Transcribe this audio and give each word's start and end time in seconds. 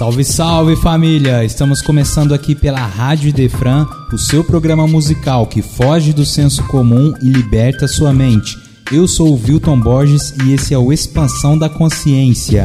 Salve, 0.00 0.24
salve 0.24 0.76
família! 0.76 1.44
Estamos 1.44 1.82
começando 1.82 2.32
aqui 2.32 2.54
pela 2.54 2.78
Rádio 2.78 3.30
Defran, 3.34 3.86
o 4.10 4.16
seu 4.16 4.42
programa 4.42 4.86
musical 4.86 5.46
que 5.46 5.60
foge 5.60 6.14
do 6.14 6.24
senso 6.24 6.66
comum 6.68 7.12
e 7.20 7.28
liberta 7.28 7.86
sua 7.86 8.10
mente. 8.10 8.56
Eu 8.90 9.06
sou 9.06 9.34
o 9.34 9.38
Wilton 9.38 9.78
Borges 9.78 10.32
e 10.42 10.54
esse 10.54 10.72
é 10.72 10.78
o 10.78 10.90
Expansão 10.90 11.58
da 11.58 11.68
Consciência. 11.68 12.64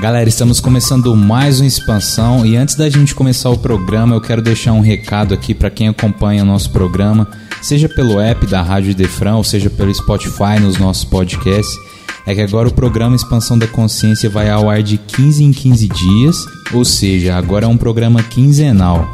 Galera, 0.00 0.28
estamos 0.28 0.60
começando 0.60 1.14
mais 1.16 1.58
uma 1.58 1.66
expansão 1.66 2.46
e 2.46 2.56
antes 2.56 2.76
da 2.76 2.88
gente 2.88 3.16
começar 3.16 3.50
o 3.50 3.58
programa, 3.58 4.14
eu 4.14 4.20
quero 4.20 4.40
deixar 4.40 4.72
um 4.72 4.80
recado 4.80 5.34
aqui 5.34 5.52
para 5.52 5.70
quem 5.70 5.88
acompanha 5.88 6.44
o 6.44 6.46
nosso 6.46 6.70
programa, 6.70 7.26
seja 7.60 7.88
pelo 7.88 8.20
app 8.20 8.46
da 8.46 8.62
Rádio 8.62 8.94
Defran 8.94 9.34
ou 9.34 9.42
seja 9.42 9.68
pelo 9.68 9.92
Spotify 9.92 10.60
nos 10.60 10.78
nossos 10.78 11.04
podcasts. 11.04 11.76
É 12.24 12.32
que 12.32 12.40
agora 12.40 12.68
o 12.68 12.72
programa 12.72 13.16
Expansão 13.16 13.58
da 13.58 13.66
Consciência 13.66 14.30
vai 14.30 14.48
ao 14.48 14.70
ar 14.70 14.84
de 14.84 14.98
15 14.98 15.42
em 15.42 15.50
15 15.50 15.88
dias, 15.88 16.36
ou 16.72 16.84
seja, 16.84 17.36
agora 17.36 17.64
é 17.64 17.68
um 17.68 17.76
programa 17.76 18.22
quinzenal. 18.22 19.04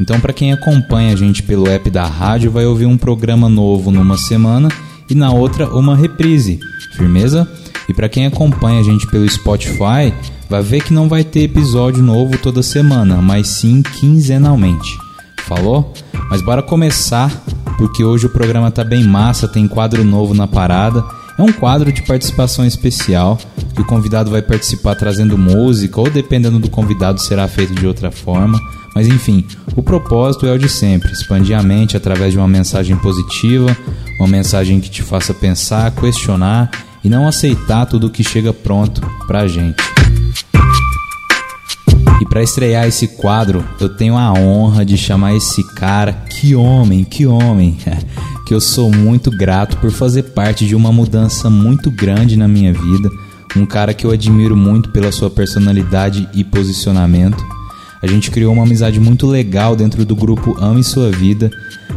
Então, 0.00 0.18
para 0.18 0.32
quem 0.32 0.54
acompanha 0.54 1.12
a 1.12 1.16
gente 1.16 1.42
pelo 1.42 1.68
app 1.68 1.90
da 1.90 2.06
rádio, 2.06 2.50
vai 2.50 2.64
ouvir 2.64 2.86
um 2.86 2.96
programa 2.96 3.46
novo 3.46 3.90
numa 3.90 4.16
semana 4.16 4.70
e 5.10 5.14
na 5.14 5.32
outra 5.32 5.68
uma 5.68 5.94
reprise. 5.94 6.58
Firmeza? 6.96 7.46
E 7.90 7.92
para 7.92 8.08
quem 8.08 8.24
acompanha 8.24 8.78
a 8.78 8.84
gente 8.84 9.04
pelo 9.08 9.28
Spotify, 9.28 10.14
vai 10.48 10.62
ver 10.62 10.80
que 10.80 10.94
não 10.94 11.08
vai 11.08 11.24
ter 11.24 11.40
episódio 11.40 12.00
novo 12.00 12.38
toda 12.38 12.62
semana, 12.62 13.16
mas 13.16 13.48
sim 13.48 13.82
quinzenalmente. 13.82 14.96
Falou? 15.40 15.92
Mas 16.30 16.40
bora 16.40 16.62
começar, 16.62 17.28
porque 17.76 18.04
hoje 18.04 18.26
o 18.26 18.30
programa 18.30 18.70
tá 18.70 18.84
bem 18.84 19.02
massa, 19.02 19.48
tem 19.48 19.66
quadro 19.66 20.04
novo 20.04 20.34
na 20.34 20.46
parada. 20.46 21.04
É 21.36 21.42
um 21.42 21.50
quadro 21.50 21.92
de 21.92 22.02
participação 22.02 22.64
especial, 22.64 23.36
que 23.74 23.82
o 23.82 23.86
convidado 23.86 24.30
vai 24.30 24.40
participar 24.40 24.94
trazendo 24.94 25.36
música, 25.36 26.00
ou 26.00 26.08
dependendo 26.08 26.60
do 26.60 26.70
convidado 26.70 27.20
será 27.20 27.48
feito 27.48 27.74
de 27.74 27.88
outra 27.88 28.12
forma. 28.12 28.56
Mas 28.94 29.08
enfim, 29.08 29.44
o 29.74 29.82
propósito 29.82 30.46
é 30.46 30.52
o 30.52 30.58
de 30.58 30.68
sempre: 30.68 31.10
expandir 31.10 31.58
a 31.58 31.62
mente 31.62 31.96
através 31.96 32.30
de 32.30 32.38
uma 32.38 32.46
mensagem 32.46 32.94
positiva, 32.94 33.76
uma 34.20 34.28
mensagem 34.28 34.78
que 34.78 34.88
te 34.88 35.02
faça 35.02 35.34
pensar, 35.34 35.90
questionar 35.90 36.70
e 37.02 37.08
não 37.08 37.26
aceitar 37.26 37.86
tudo 37.86 38.10
que 38.10 38.22
chega 38.22 38.52
pronto 38.52 39.00
pra 39.26 39.46
gente. 39.48 39.82
E 42.20 42.26
para 42.26 42.42
estrear 42.42 42.86
esse 42.86 43.08
quadro, 43.08 43.64
eu 43.80 43.88
tenho 43.88 44.16
a 44.16 44.32
honra 44.32 44.84
de 44.84 44.98
chamar 44.98 45.34
esse 45.34 45.64
cara, 45.74 46.12
que 46.12 46.54
homem, 46.54 47.02
que 47.02 47.26
homem, 47.26 47.78
que 48.46 48.52
eu 48.52 48.60
sou 48.60 48.92
muito 48.92 49.30
grato 49.30 49.78
por 49.78 49.90
fazer 49.90 50.24
parte 50.24 50.66
de 50.66 50.74
uma 50.74 50.92
mudança 50.92 51.48
muito 51.48 51.90
grande 51.90 52.36
na 52.36 52.46
minha 52.46 52.74
vida, 52.74 53.10
um 53.56 53.64
cara 53.64 53.94
que 53.94 54.04
eu 54.04 54.10
admiro 54.10 54.54
muito 54.54 54.90
pela 54.90 55.10
sua 55.10 55.30
personalidade 55.30 56.28
e 56.34 56.44
posicionamento. 56.44 57.42
A 58.02 58.06
gente 58.06 58.30
criou 58.30 58.52
uma 58.52 58.64
amizade 58.64 59.00
muito 59.00 59.26
legal 59.26 59.74
dentro 59.74 60.04
do 60.04 60.14
grupo 60.14 60.56
Ame 60.60 60.84
Sua 60.84 61.10
Vida 61.10 61.50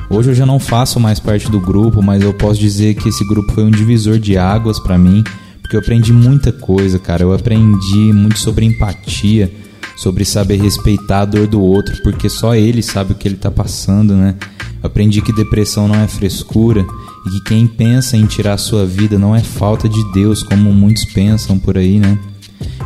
Hoje 0.09 0.29
eu 0.29 0.35
já 0.35 0.45
não 0.45 0.59
faço 0.59 0.99
mais 0.99 1.19
parte 1.19 1.49
do 1.49 1.59
grupo, 1.59 2.01
mas 2.01 2.21
eu 2.21 2.33
posso 2.33 2.59
dizer 2.59 2.93
que 2.95 3.09
esse 3.09 3.25
grupo 3.27 3.51
foi 3.53 3.63
um 3.63 3.71
divisor 3.71 4.19
de 4.19 4.37
águas 4.37 4.79
para 4.79 4.97
mim, 4.97 5.23
porque 5.61 5.75
eu 5.75 5.79
aprendi 5.79 6.13
muita 6.13 6.51
coisa, 6.51 6.99
cara. 6.99 7.23
Eu 7.23 7.33
aprendi 7.33 8.13
muito 8.13 8.37
sobre 8.37 8.65
empatia, 8.65 9.51
sobre 9.97 10.23
saber 10.25 10.61
respeitar 10.61 11.21
a 11.21 11.25
dor 11.25 11.47
do 11.47 11.61
outro, 11.61 12.01
porque 12.03 12.29
só 12.29 12.53
ele 12.53 12.83
sabe 12.83 13.13
o 13.13 13.15
que 13.15 13.27
ele 13.27 13.37
tá 13.37 13.49
passando, 13.49 14.13
né? 14.13 14.35
Eu 14.81 14.87
aprendi 14.87 15.21
que 15.21 15.33
depressão 15.33 15.87
não 15.87 15.95
é 15.95 16.07
frescura 16.07 16.85
e 17.25 17.29
que 17.31 17.41
quem 17.45 17.65
pensa 17.65 18.17
em 18.17 18.25
tirar 18.25 18.53
a 18.53 18.57
sua 18.57 18.85
vida 18.85 19.17
não 19.17 19.35
é 19.35 19.39
falta 19.41 19.87
de 19.87 20.03
Deus, 20.11 20.43
como 20.43 20.71
muitos 20.73 21.05
pensam 21.05 21.57
por 21.57 21.77
aí, 21.77 21.99
né? 21.99 22.19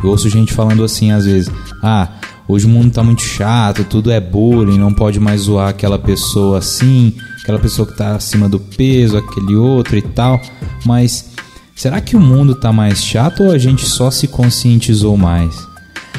Eu 0.03 0.11
ouço 0.11 0.29
gente 0.29 0.53
falando 0.53 0.83
assim 0.83 1.11
às 1.11 1.25
vezes: 1.25 1.49
"Ah, 1.83 2.09
Hoje 2.49 2.65
o 2.65 2.69
mundo 2.69 2.93
tá 2.93 3.03
muito 3.03 3.21
chato, 3.21 3.83
tudo 3.83 4.09
é 4.09 4.21
bullying, 4.21 4.77
não 4.77 4.93
pode 4.93 5.19
mais 5.19 5.41
zoar 5.41 5.67
aquela 5.67 5.99
pessoa 5.99 6.59
assim, 6.59 7.13
aquela 7.41 7.59
pessoa 7.59 7.85
que 7.85 7.97
tá 7.97 8.15
acima 8.15 8.47
do 8.47 8.57
peso, 8.57 9.17
aquele 9.17 9.53
outro 9.55 9.97
e 9.97 10.01
tal. 10.01 10.39
Mas 10.85 11.31
será 11.75 11.99
que 11.99 12.15
o 12.15 12.21
mundo 12.21 12.55
tá 12.55 12.71
mais 12.71 13.03
chato 13.03 13.43
ou 13.43 13.51
a 13.51 13.57
gente 13.57 13.85
só 13.85 14.09
se 14.09 14.29
conscientizou 14.29 15.17
mais? 15.17 15.67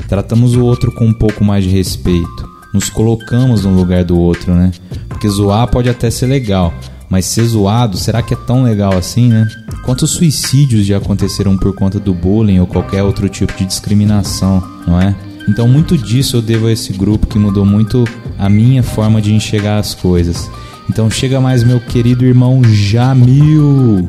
Tratamos 0.06 0.54
o 0.54 0.62
outro 0.62 0.92
com 0.92 1.06
um 1.06 1.14
pouco 1.14 1.42
mais 1.42 1.64
de 1.64 1.70
respeito, 1.70 2.48
nos 2.74 2.90
colocamos 2.90 3.64
no 3.64 3.74
lugar 3.74 4.04
do 4.04 4.18
outro, 4.18 4.54
né? 4.54 4.70
Porque 5.08 5.28
zoar 5.30 5.66
pode 5.68 5.88
até 5.88 6.10
ser 6.10 6.26
legal, 6.26 6.74
mas 7.08 7.24
ser 7.24 7.44
zoado, 7.44 7.96
será 7.96 8.20
que 8.20 8.34
é 8.34 8.36
tão 8.36 8.62
legal 8.62 8.94
assim, 8.94 9.28
né? 9.28 9.48
Quantos 9.82 10.10
suicídios 10.10 10.84
já 10.84 10.98
aconteceram 10.98 11.56
por 11.56 11.74
conta 11.74 11.98
do 11.98 12.12
bullying 12.12 12.58
ou 12.58 12.66
qualquer 12.66 13.02
outro 13.02 13.28
tipo 13.30 13.56
de 13.56 13.64
discriminação, 13.64 14.62
não 14.86 15.00
é? 15.00 15.14
Então, 15.48 15.66
muito 15.66 15.96
disso 15.96 16.36
eu 16.36 16.42
devo 16.42 16.66
a 16.66 16.72
esse 16.72 16.92
grupo 16.92 17.26
que 17.26 17.38
mudou 17.38 17.64
muito 17.64 18.04
a 18.38 18.50
minha 18.50 18.82
forma 18.82 19.20
de 19.20 19.32
enxergar 19.32 19.78
as 19.78 19.94
coisas. 19.94 20.48
Então, 20.90 21.10
chega 21.10 21.40
mais, 21.40 21.64
meu 21.64 21.80
querido 21.80 22.26
irmão 22.26 22.62
Jamil. 22.62 24.06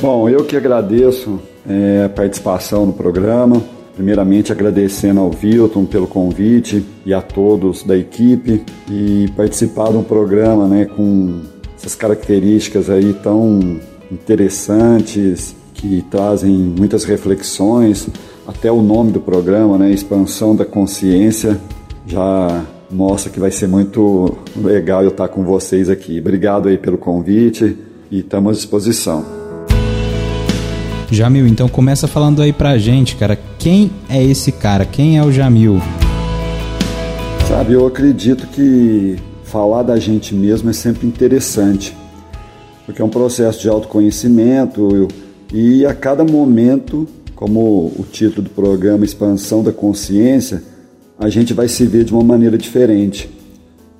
Bom, 0.00 0.28
eu 0.30 0.44
que 0.44 0.56
agradeço 0.56 1.40
é, 1.68 2.04
a 2.06 2.08
participação 2.08 2.86
no 2.86 2.92
programa. 2.94 3.62
Primeiramente 3.94 4.50
agradecendo 4.50 5.20
ao 5.20 5.30
Wilton 5.30 5.84
pelo 5.84 6.08
convite 6.08 6.84
e 7.06 7.14
a 7.14 7.22
todos 7.22 7.84
da 7.84 7.96
equipe 7.96 8.64
e 8.90 9.30
participar 9.36 9.92
de 9.92 9.98
um 9.98 10.02
programa 10.02 10.66
né, 10.66 10.86
com 10.86 11.42
essas 11.76 11.94
características 11.94 12.90
aí 12.90 13.12
tão 13.12 13.78
interessantes 14.10 15.54
que 15.74 16.02
trazem 16.10 16.52
muitas 16.52 17.04
reflexões, 17.04 18.08
até 18.46 18.70
o 18.70 18.80
nome 18.80 19.10
do 19.10 19.20
programa, 19.20 19.76
né, 19.76 19.90
Expansão 19.90 20.54
da 20.54 20.64
Consciência, 20.64 21.60
já 22.06 22.64
mostra 22.90 23.30
que 23.30 23.40
vai 23.40 23.50
ser 23.50 23.66
muito 23.66 24.38
legal 24.56 25.02
eu 25.02 25.08
estar 25.08 25.28
com 25.28 25.42
vocês 25.44 25.90
aqui. 25.90 26.18
Obrigado 26.20 26.68
aí 26.68 26.78
pelo 26.78 26.96
convite 26.96 27.76
e 28.10 28.20
estamos 28.20 28.52
à 28.52 28.54
disposição. 28.54 29.24
Jamil, 31.10 31.46
então 31.46 31.68
começa 31.68 32.08
falando 32.08 32.40
aí 32.40 32.52
pra 32.52 32.78
gente, 32.78 33.16
cara, 33.16 33.38
quem 33.58 33.90
é 34.08 34.22
esse 34.22 34.50
cara? 34.52 34.84
Quem 34.84 35.18
é 35.18 35.24
o 35.24 35.30
Jamil? 35.30 35.80
Sabe, 37.48 37.74
eu 37.74 37.86
acredito 37.86 38.46
que 38.46 39.16
falar 39.44 39.82
da 39.82 39.98
gente 39.98 40.34
mesmo 40.34 40.70
é 40.70 40.72
sempre 40.72 41.06
interessante, 41.06 41.96
porque 42.86 43.00
é 43.00 43.04
um 43.04 43.08
processo 43.08 43.60
de 43.60 43.68
autoconhecimento, 43.68 44.88
eu, 44.94 45.08
e 45.56 45.86
a 45.86 45.94
cada 45.94 46.24
momento, 46.24 47.06
como 47.36 47.60
o 47.96 48.04
título 48.10 48.42
do 48.42 48.50
programa 48.50 49.04
Expansão 49.04 49.62
da 49.62 49.70
Consciência, 49.70 50.60
a 51.16 51.28
gente 51.28 51.54
vai 51.54 51.68
se 51.68 51.86
ver 51.86 52.02
de 52.02 52.12
uma 52.12 52.24
maneira 52.24 52.58
diferente. 52.58 53.30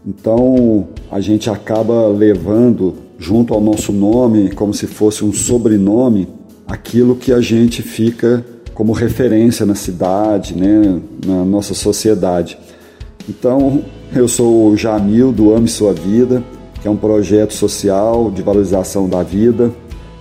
Então, 0.05 0.89
a 1.09 1.21
gente 1.21 1.49
acaba 1.49 2.09
levando 2.09 2.97
junto 3.21 3.55
ao 3.55 3.61
nosso 3.61 3.93
nome, 3.93 4.51
como 4.51 4.75
se 4.75 4.89
fosse 4.89 5.25
um 5.25 5.33
sobrenome, 5.33 6.27
aquilo 6.67 7.15
que 7.15 7.33
a 7.33 7.41
gente 7.41 7.83
fica 7.83 8.45
como 8.75 8.91
referência 8.91 9.65
na 9.65 9.77
cidade, 9.77 10.57
né, 10.57 11.01
na 11.25 11.45
nossa 11.45 11.73
sociedade. 11.73 12.59
Então, 13.29 13.85
eu 14.13 14.27
sou 14.27 14.71
o 14.71 14.77
Jamil 14.77 15.31
do 15.31 15.55
Ame 15.55 15.69
Sua 15.69 15.93
Vida, 15.93 16.43
que 16.83 16.89
é 16.89 16.91
um 16.91 16.97
projeto 16.97 17.55
social 17.55 18.29
de 18.33 18.43
valorização 18.43 19.09
da 19.09 19.23
vida 19.23 19.73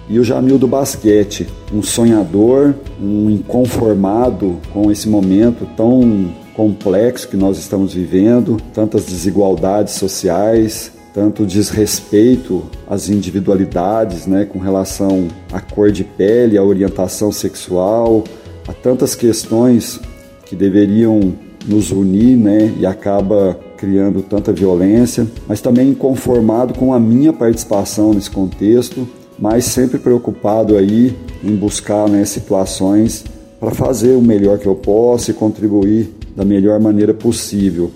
e 0.10 0.20
o 0.20 0.24
Jamil 0.24 0.58
do 0.58 0.68
basquete, 0.68 1.48
um 1.74 1.82
sonhador, 1.82 2.74
um 3.02 3.30
inconformado 3.30 4.58
com 4.74 4.92
esse 4.92 5.08
momento 5.08 5.68
tão 5.78 6.34
complexo 6.54 7.28
que 7.28 7.38
nós 7.38 7.58
estamos 7.58 7.94
vivendo, 7.94 8.58
tantas 8.74 9.06
desigualdades 9.06 9.94
sociais, 9.94 10.92
tanto 11.14 11.46
desrespeito 11.46 12.64
às 12.88 13.10
individualidades, 13.10 14.26
né, 14.26 14.46
com 14.46 14.60
relação 14.60 15.28
à 15.52 15.60
cor 15.60 15.92
de 15.92 16.04
pele, 16.04 16.58
à 16.58 16.64
orientação 16.64 17.32
sexual, 17.32 18.24
a 18.68 18.74
tantas 18.74 19.16
questões 19.16 20.00
que 20.46 20.56
deveriam 20.56 21.34
nos 21.68 21.92
unir, 21.92 22.38
né? 22.38 22.74
E 22.80 22.86
acaba 22.86 23.58
criando 23.78 24.22
tanta 24.22 24.52
violência, 24.52 25.28
mas 25.48 25.62
também 25.62 25.90
inconformado 25.90 26.74
com 26.74 26.94
a 26.94 27.00
minha 27.00 27.34
participação 27.34 28.14
nesse 28.14 28.30
contexto, 28.30 29.08
mas 29.38 29.66
sempre 29.66 29.98
preocupado 29.98 30.78
aí 30.78 31.16
em 31.44 31.56
buscar 31.56 32.08
né, 32.08 32.24
situações 32.26 33.24
para 33.60 33.72
fazer 33.72 34.16
o 34.16 34.22
melhor 34.22 34.60
que 34.60 34.68
eu 34.68 34.76
posso 34.76 35.32
e 35.32 35.34
contribuir 35.34 36.14
da 36.36 36.44
melhor 36.44 36.80
maneira 36.80 37.14
possível. 37.14 37.92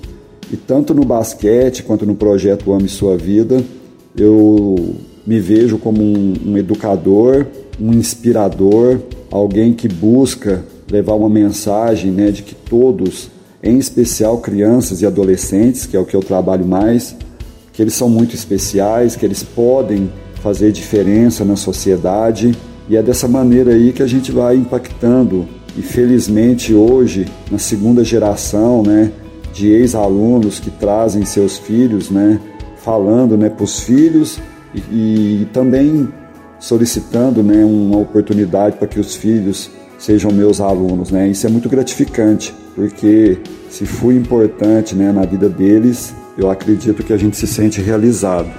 E 0.52 0.56
tanto 0.56 0.94
no 0.94 1.04
basquete 1.04 1.84
quanto 1.84 2.06
no 2.06 2.16
projeto 2.16 2.72
Ame 2.72 2.88
Sua 2.88 3.18
Vida, 3.18 3.64
eu 4.16 4.96
me 5.26 5.40
vejo 5.40 5.78
como 5.78 6.02
um, 6.02 6.34
um 6.46 6.58
educador, 6.58 7.46
um 7.80 7.94
inspirador, 7.94 9.00
alguém 9.30 9.74
que 9.74 9.88
busca 9.88 10.64
levar 10.90 11.16
uma 11.16 11.30
mensagem 11.30 12.12
né, 12.12 12.32
de 12.32 12.44
que 12.44 12.56
todos 12.56 13.30
em 13.62 13.78
especial 13.78 14.38
crianças 14.38 15.02
e 15.02 15.06
adolescentes, 15.06 15.86
que 15.86 15.98
é 15.98 16.00
o 16.00 16.06
que 16.06 16.16
eu 16.16 16.22
trabalho 16.22 16.66
mais, 16.66 17.16
que 17.74 17.82
eles 17.82 17.94
são 17.94 18.10
muito 18.10 18.34
especiais, 18.34 19.16
que 19.16 19.26
eles 19.26 19.44
podem 19.44 20.10
fazer 20.42 20.72
diferença 20.72 21.44
na 21.44 21.56
sociedade 21.56 22.56
e 22.90 22.96
é 22.96 23.04
dessa 23.04 23.28
maneira 23.28 23.72
aí 23.72 23.92
que 23.92 24.02
a 24.02 24.08
gente 24.08 24.32
vai 24.32 24.56
impactando. 24.56 25.48
E 25.78 25.82
felizmente 25.82 26.74
hoje, 26.74 27.26
na 27.52 27.58
segunda 27.58 28.04
geração, 28.04 28.82
né, 28.82 29.12
de 29.54 29.68
ex-alunos 29.68 30.60
que 30.60 30.72
trazem 30.72 31.26
seus 31.26 31.58
filhos, 31.58 32.10
né, 32.10 32.40
falando, 32.78 33.38
né, 33.38 33.50
para 33.50 33.64
os 33.64 33.82
filhos 33.82 34.40
e, 34.74 34.80
e, 35.42 35.48
também 35.54 36.08
solicitando, 36.60 37.44
né, 37.44 37.64
uma 37.64 37.98
oportunidade 37.98 38.78
para 38.78 38.88
que 38.88 39.00
os 39.00 39.16
filhos 39.16 39.70
sejam 40.00 40.32
meus 40.32 40.62
alunos, 40.62 41.12
né? 41.12 41.28
Isso 41.28 41.46
é 41.48 41.50
muito 41.50 41.68
gratificante, 41.70 42.54
porque 42.76 43.40
se 43.70 43.86
fui 43.86 44.16
importante, 44.16 44.96
né, 44.96 45.12
na 45.12 45.26
vida 45.26 45.50
deles, 45.50 46.14
eu 46.38 46.50
acredito 46.50 47.04
que 47.04 47.14
a 47.14 47.18
gente 47.18 47.36
se 47.36 47.48
sente 47.48 47.82
realizado. 47.82 48.50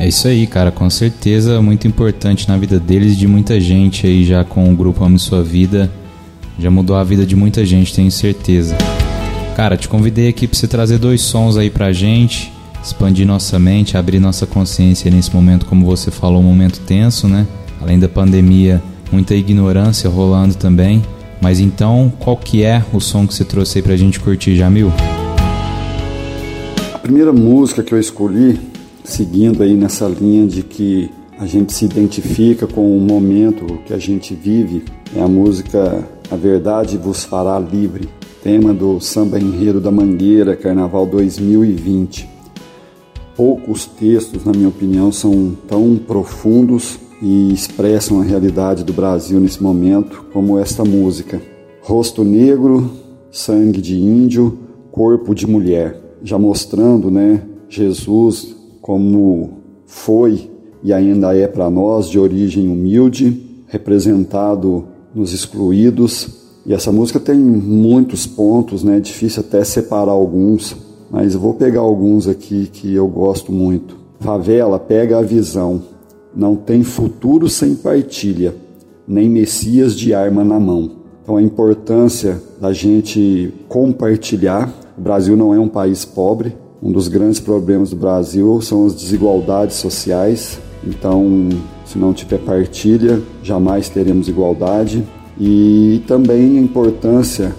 É 0.00 0.08
isso 0.08 0.26
aí, 0.26 0.46
cara, 0.46 0.72
com 0.72 0.90
certeza 0.90 1.62
muito 1.62 1.86
importante 1.86 2.48
na 2.48 2.56
vida 2.56 2.80
deles 2.80 3.12
e 3.12 3.16
de 3.16 3.28
muita 3.28 3.60
gente 3.60 4.06
aí 4.06 4.24
já 4.24 4.42
com 4.42 4.72
o 4.72 4.76
grupo 4.76 5.04
Ame 5.04 5.18
Sua 5.18 5.42
Vida. 5.42 5.90
Já 6.58 6.70
mudou 6.70 6.96
a 6.96 7.04
vida 7.04 7.24
de 7.24 7.36
muita 7.36 7.64
gente, 7.64 7.94
tenho 7.94 8.10
certeza. 8.10 8.76
Cara, 9.56 9.76
te 9.76 9.88
convidei 9.88 10.28
aqui 10.28 10.48
para 10.48 10.58
você 10.58 10.66
trazer 10.66 10.98
dois 10.98 11.20
sons 11.20 11.56
aí 11.56 11.70
pra 11.70 11.92
gente, 11.92 12.52
expandir 12.82 13.26
nossa 13.26 13.58
mente, 13.58 13.96
abrir 13.96 14.18
nossa 14.18 14.46
consciência 14.46 15.10
nesse 15.10 15.32
momento, 15.34 15.66
como 15.66 15.86
você 15.86 16.10
falou, 16.10 16.40
um 16.40 16.44
momento 16.44 16.80
tenso, 16.80 17.28
né? 17.28 17.46
Além 17.80 17.98
da 17.98 18.08
pandemia, 18.08 18.82
muita 19.10 19.34
ignorância 19.34 20.08
rolando 20.10 20.54
também. 20.54 21.02
Mas 21.40 21.60
então, 21.60 22.12
qual 22.18 22.36
que 22.36 22.64
é 22.64 22.82
o 22.92 23.00
som 23.00 23.26
que 23.26 23.34
você 23.34 23.44
trouxe 23.44 23.78
aí 23.78 23.82
pra 23.82 23.96
gente 23.96 24.18
curtir, 24.18 24.56
Jamil? 24.56 24.92
A 26.94 26.98
primeira 26.98 27.32
música 27.32 27.82
que 27.82 27.92
eu 27.92 27.98
escolhi, 27.98 28.58
seguindo 29.04 29.62
aí 29.62 29.74
nessa 29.74 30.06
linha 30.06 30.46
de 30.46 30.62
que 30.62 31.10
a 31.38 31.46
gente 31.46 31.72
se 31.72 31.84
identifica 31.84 32.66
com 32.66 32.96
o 32.96 33.00
momento 33.00 33.78
que 33.84 33.92
a 33.92 33.98
gente 33.98 34.34
vive, 34.34 34.84
é 35.14 35.20
a 35.20 35.28
música 35.28 36.06
A 36.30 36.36
Verdade 36.36 36.96
Vos 36.96 37.24
Fará 37.24 37.58
Livre, 37.58 38.08
tema 38.42 38.72
do 38.72 39.00
Samba 39.00 39.38
Enredo 39.38 39.80
da 39.80 39.90
Mangueira, 39.90 40.54
Carnaval 40.54 41.06
2020. 41.06 42.28
Poucos 43.36 43.86
textos, 43.86 44.44
na 44.44 44.52
minha 44.52 44.68
opinião, 44.68 45.10
são 45.10 45.56
tão 45.66 45.96
profundos 45.96 46.98
e 47.20 47.52
expressam 47.52 48.20
a 48.20 48.24
realidade 48.24 48.84
do 48.84 48.92
Brasil 48.92 49.40
nesse 49.40 49.62
momento, 49.62 50.24
como 50.32 50.58
esta 50.58 50.84
música. 50.84 51.40
Rosto 51.80 52.22
negro, 52.22 52.90
sangue 53.30 53.80
de 53.80 53.96
índio, 53.96 54.58
corpo 54.90 55.34
de 55.34 55.46
mulher, 55.46 55.98
já 56.22 56.38
mostrando, 56.38 57.10
né, 57.10 57.42
Jesus 57.68 58.61
como 58.82 59.62
foi 59.86 60.50
e 60.82 60.92
ainda 60.92 61.34
é 61.34 61.46
para 61.46 61.70
nós 61.70 62.08
de 62.08 62.18
origem 62.18 62.68
humilde, 62.68 63.40
representado 63.68 64.84
nos 65.14 65.32
excluídos. 65.32 66.42
E 66.66 66.74
essa 66.74 66.90
música 66.90 67.20
tem 67.20 67.38
muitos 67.38 68.26
pontos, 68.26 68.82
né? 68.82 68.98
Difícil 68.98 69.44
até 69.46 69.62
separar 69.62 70.10
alguns, 70.10 70.76
mas 71.10 71.34
eu 71.34 71.40
vou 71.40 71.54
pegar 71.54 71.80
alguns 71.80 72.26
aqui 72.26 72.68
que 72.72 72.92
eu 72.92 73.06
gosto 73.06 73.52
muito. 73.52 73.96
Favela 74.18 74.78
pega 74.78 75.18
a 75.18 75.22
visão, 75.22 75.82
não 76.34 76.56
tem 76.56 76.82
futuro 76.82 77.48
sem 77.48 77.76
partilha, 77.76 78.54
nem 79.06 79.28
Messias 79.28 79.96
de 79.96 80.12
arma 80.12 80.42
na 80.42 80.58
mão. 80.58 80.90
Então 81.22 81.36
a 81.36 81.42
importância 81.42 82.42
da 82.60 82.72
gente 82.72 83.52
compartilhar. 83.68 84.72
O 84.98 85.00
Brasil 85.00 85.36
não 85.36 85.54
é 85.54 85.58
um 85.58 85.68
país 85.68 86.04
pobre. 86.04 86.54
Um 86.82 86.90
dos 86.90 87.06
grandes 87.06 87.38
problemas 87.38 87.90
do 87.90 87.96
Brasil 87.96 88.60
são 88.60 88.86
as 88.86 88.94
desigualdades 88.94 89.76
sociais. 89.76 90.58
Então, 90.84 91.48
se 91.86 91.96
não 91.96 92.12
tiver 92.12 92.38
partilha, 92.38 93.22
jamais 93.40 93.88
teremos 93.88 94.26
igualdade. 94.26 95.04
E 95.40 96.02
também 96.08 96.58
a 96.58 96.60
importância 96.60 97.54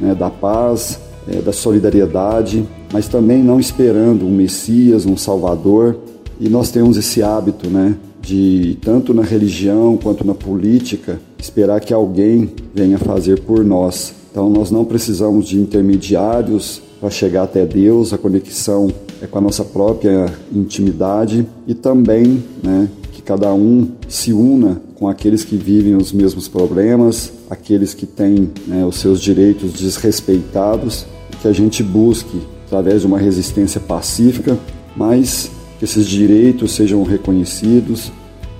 né, 0.00 0.12
da 0.12 0.28
paz, 0.28 0.98
é, 1.28 1.40
da 1.40 1.52
solidariedade, 1.52 2.66
mas 2.92 3.06
também 3.06 3.44
não 3.44 3.60
esperando 3.60 4.26
um 4.26 4.30
Messias, 4.30 5.06
um 5.06 5.16
Salvador. 5.16 5.96
E 6.40 6.48
nós 6.48 6.72
temos 6.72 6.96
esse 6.96 7.22
hábito, 7.22 7.70
né, 7.70 7.94
de 8.20 8.76
tanto 8.82 9.14
na 9.14 9.22
religião 9.22 9.96
quanto 9.96 10.26
na 10.26 10.34
política 10.34 11.20
esperar 11.38 11.80
que 11.80 11.94
alguém 11.94 12.50
venha 12.74 12.98
fazer 12.98 13.40
por 13.42 13.64
nós. 13.64 14.12
Então 14.32 14.50
nós 14.50 14.68
não 14.72 14.84
precisamos 14.84 15.46
de 15.46 15.60
intermediários 15.60 16.82
para 17.04 17.10
chegar 17.10 17.42
até 17.42 17.66
Deus, 17.66 18.14
a 18.14 18.16
conexão 18.16 18.90
é 19.20 19.26
com 19.26 19.36
a 19.36 19.40
nossa 19.42 19.62
própria 19.62 20.24
intimidade 20.50 21.46
e 21.66 21.74
também, 21.74 22.42
né, 22.62 22.88
que 23.12 23.20
cada 23.20 23.52
um 23.52 23.90
se 24.08 24.32
una 24.32 24.80
com 24.94 25.06
aqueles 25.06 25.44
que 25.44 25.54
vivem 25.54 25.96
os 25.96 26.14
mesmos 26.14 26.48
problemas, 26.48 27.30
aqueles 27.50 27.92
que 27.92 28.06
têm 28.06 28.50
né, 28.66 28.86
os 28.86 28.96
seus 28.96 29.20
direitos 29.20 29.74
desrespeitados, 29.74 31.04
que 31.42 31.46
a 31.46 31.52
gente 31.52 31.82
busque 31.82 32.40
através 32.64 33.02
de 33.02 33.06
uma 33.06 33.18
resistência 33.18 33.82
pacífica, 33.82 34.56
mas 34.96 35.50
que 35.78 35.84
esses 35.84 36.06
direitos 36.06 36.72
sejam 36.72 37.02
reconhecidos 37.02 38.10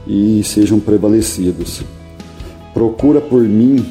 e 0.07 0.45
sejam 0.45 0.79
prevalecidos. 0.79 1.81
Procura 2.75 3.23
por 3.23 3.41
mim 3.41 3.87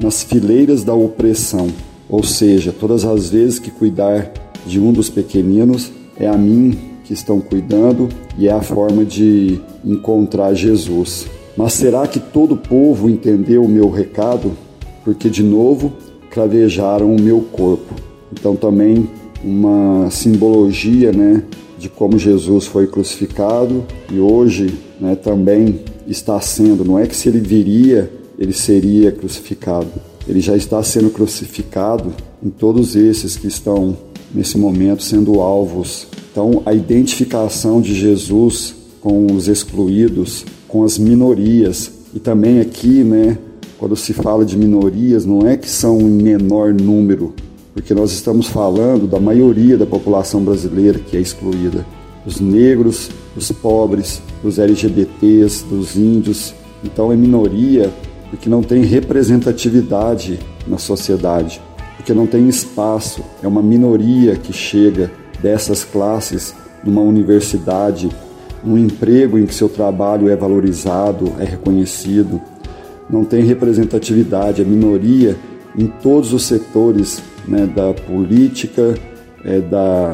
nas 0.00 0.22
fileiras 0.22 0.82
da 0.82 0.94
opressão, 0.94 1.68
ou 2.08 2.22
seja, 2.22 2.72
todas 2.72 3.04
as 3.04 3.28
vezes 3.28 3.58
que 3.58 3.70
cuidar 3.70 4.32
de 4.66 4.80
um 4.80 4.92
dos 4.92 5.10
pequeninos, 5.10 5.90
é 6.18 6.26
a 6.26 6.36
mim 6.36 6.76
que 7.04 7.12
estão 7.12 7.40
cuidando 7.40 8.08
e 8.36 8.48
é 8.48 8.52
a 8.52 8.60
forma 8.60 9.04
de 9.04 9.60
encontrar 9.84 10.52
Jesus. 10.54 11.26
Mas 11.56 11.72
será 11.72 12.06
que 12.06 12.20
todo 12.20 12.52
o 12.52 12.56
povo 12.56 13.08
entendeu 13.08 13.64
o 13.64 13.68
meu 13.68 13.90
recado? 13.90 14.52
Porque, 15.04 15.30
de 15.30 15.42
novo, 15.42 15.92
cravejaram 16.30 17.14
o 17.14 17.20
meu 17.20 17.40
corpo. 17.40 17.94
Então, 18.32 18.54
também 18.54 19.08
uma 19.42 20.10
simbologia 20.10 21.12
né, 21.12 21.42
de 21.78 21.88
como 21.88 22.18
Jesus 22.18 22.66
foi 22.66 22.86
crucificado 22.86 23.84
e 24.12 24.18
hoje 24.18 24.78
né, 25.00 25.14
também 25.14 25.80
está 26.06 26.40
sendo. 26.40 26.84
Não 26.84 26.98
é 26.98 27.06
que 27.06 27.16
se 27.16 27.28
ele 27.28 27.40
viria, 27.40 28.12
ele 28.38 28.52
seria 28.52 29.10
crucificado. 29.12 29.88
Ele 30.28 30.40
já 30.40 30.56
está 30.56 30.82
sendo 30.82 31.10
crucificado 31.10 32.12
em 32.42 32.50
todos 32.50 32.94
esses 32.94 33.36
que 33.36 33.46
estão 33.46 33.96
nesse 34.34 34.58
momento 34.58 35.02
sendo 35.02 35.40
alvos. 35.40 36.06
Então, 36.30 36.62
a 36.66 36.74
identificação 36.74 37.80
de 37.80 37.94
Jesus 37.94 38.74
com 39.00 39.26
os 39.32 39.48
excluídos, 39.48 40.44
com 40.66 40.84
as 40.84 40.98
minorias 40.98 41.90
e 42.14 42.18
também 42.18 42.60
aqui, 42.60 43.02
né, 43.02 43.38
quando 43.78 43.96
se 43.96 44.12
fala 44.12 44.44
de 44.44 44.56
minorias, 44.56 45.24
não 45.24 45.46
é 45.46 45.56
que 45.56 45.68
são 45.68 46.00
em 46.00 46.10
menor 46.10 46.74
número, 46.74 47.32
porque 47.72 47.94
nós 47.94 48.12
estamos 48.12 48.48
falando 48.48 49.06
da 49.06 49.20
maioria 49.20 49.78
da 49.78 49.86
população 49.86 50.42
brasileira 50.42 50.98
que 50.98 51.16
é 51.16 51.20
excluída, 51.20 51.86
dos 52.24 52.40
negros, 52.40 53.08
dos 53.34 53.52
pobres, 53.52 54.20
dos 54.42 54.58
LGBTs, 54.58 55.64
dos 55.64 55.96
índios. 55.96 56.52
Então 56.84 57.12
é 57.12 57.16
minoria 57.16 57.90
porque 58.30 58.48
não 58.48 58.62
tem 58.62 58.82
representatividade 58.82 60.38
na 60.66 60.78
sociedade, 60.78 61.60
porque 61.96 62.12
não 62.12 62.26
tem 62.26 62.48
espaço. 62.48 63.22
É 63.42 63.48
uma 63.48 63.62
minoria 63.62 64.36
que 64.36 64.52
chega 64.52 65.10
dessas 65.42 65.84
classes 65.84 66.54
numa 66.84 67.00
universidade, 67.00 68.08
num 68.62 68.76
emprego 68.76 69.38
em 69.38 69.46
que 69.46 69.54
seu 69.54 69.68
trabalho 69.68 70.28
é 70.28 70.36
valorizado, 70.36 71.32
é 71.38 71.44
reconhecido. 71.44 72.40
Não 73.08 73.24
tem 73.24 73.42
representatividade, 73.42 74.60
é 74.60 74.64
minoria 74.64 75.36
em 75.76 75.86
todos 75.86 76.32
os 76.32 76.44
setores 76.44 77.22
né, 77.46 77.66
da 77.66 77.94
política, 77.94 78.94
é, 79.44 79.60
da, 79.60 80.12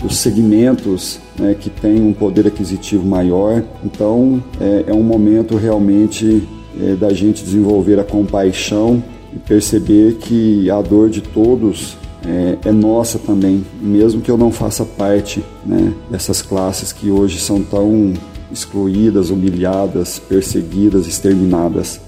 dos 0.00 0.16
segmentos 0.16 1.20
né, 1.38 1.54
que 1.58 1.70
têm 1.70 2.00
um 2.02 2.12
poder 2.12 2.46
aquisitivo 2.46 3.06
maior. 3.06 3.62
Então, 3.84 4.42
é, 4.60 4.84
é 4.88 4.92
um 4.92 5.02
momento 5.02 5.56
realmente 5.56 6.46
é, 6.80 6.94
da 6.94 7.12
gente 7.12 7.44
desenvolver 7.44 7.98
a 7.98 8.04
compaixão 8.04 9.02
e 9.34 9.38
perceber 9.38 10.14
que 10.14 10.70
a 10.70 10.80
dor 10.80 11.10
de 11.10 11.20
todos 11.20 11.96
é, 12.26 12.56
é, 12.68 12.72
nossa 12.72 13.18
também, 13.18 13.64
mesmo 13.80 14.20
que 14.20 14.30
eu 14.30 14.36
não 14.36 14.50
faça 14.50 14.84
parte 14.84 15.44
né, 15.64 15.92
dessas 16.10 16.40
classes 16.40 16.92
que 16.92 17.10
hoje 17.10 17.38
são 17.38 17.62
tão 17.62 18.14
excluídas, 18.50 19.30
humilhadas, 19.30 20.18
perseguidas, 20.18 21.06
exterminadas. 21.06 22.00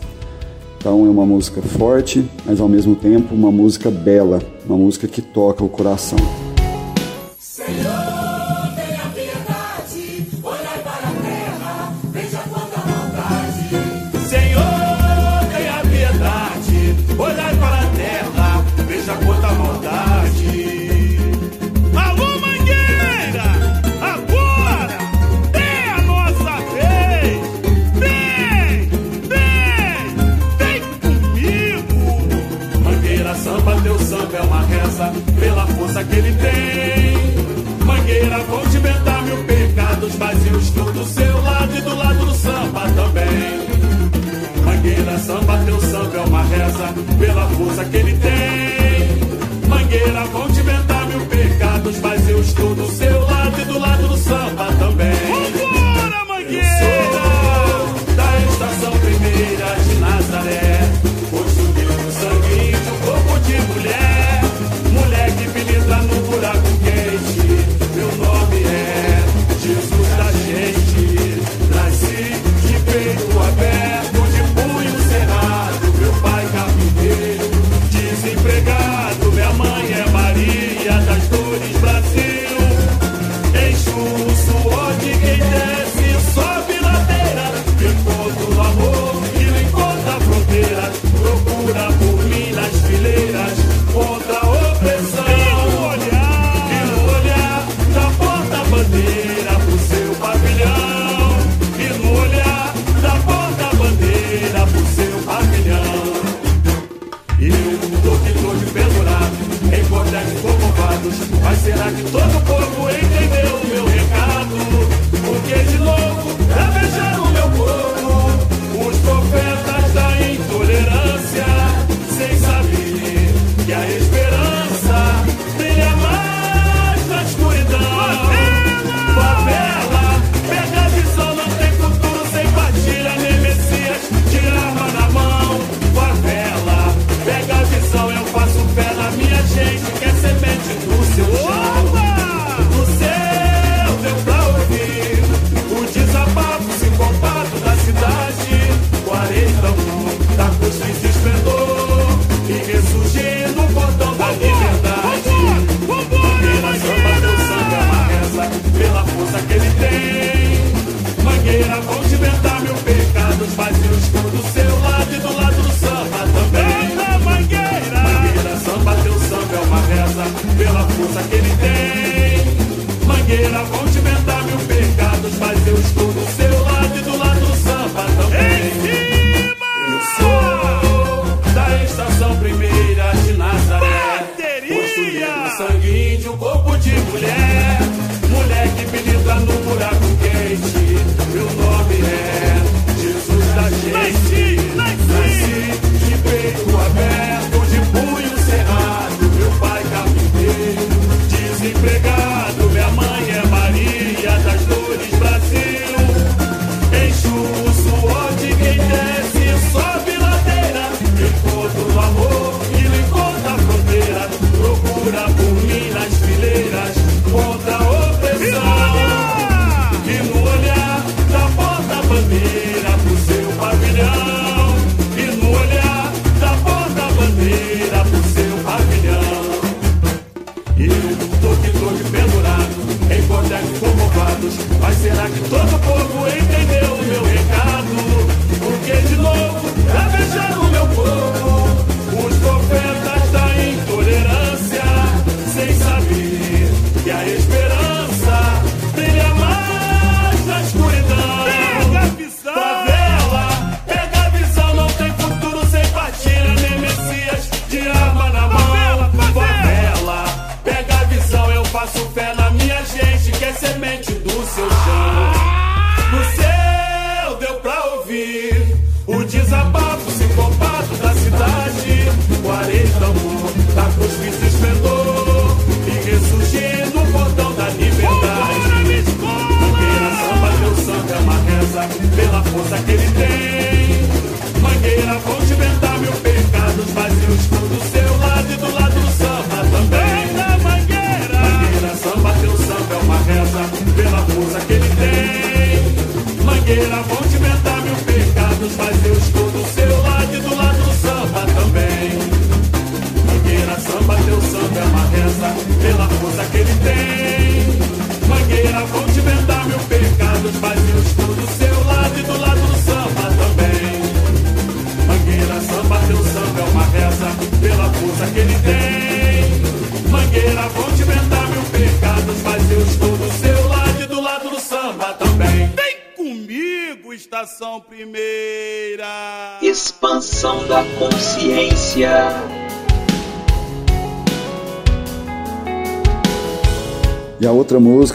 Então 0.79 1.05
é 1.05 1.11
uma 1.11 1.27
música 1.27 1.61
forte, 1.61 2.25
mas 2.45 2.61
ao 2.61 2.69
mesmo 2.69 2.95
tempo 2.95 3.35
uma 3.35 3.51
música 3.51 3.91
bela, 3.91 4.41
uma 4.65 4.79
música 4.79 5.09
que 5.09 5.21
toca 5.21 5.65
o 5.65 5.69
coração. 5.69 6.19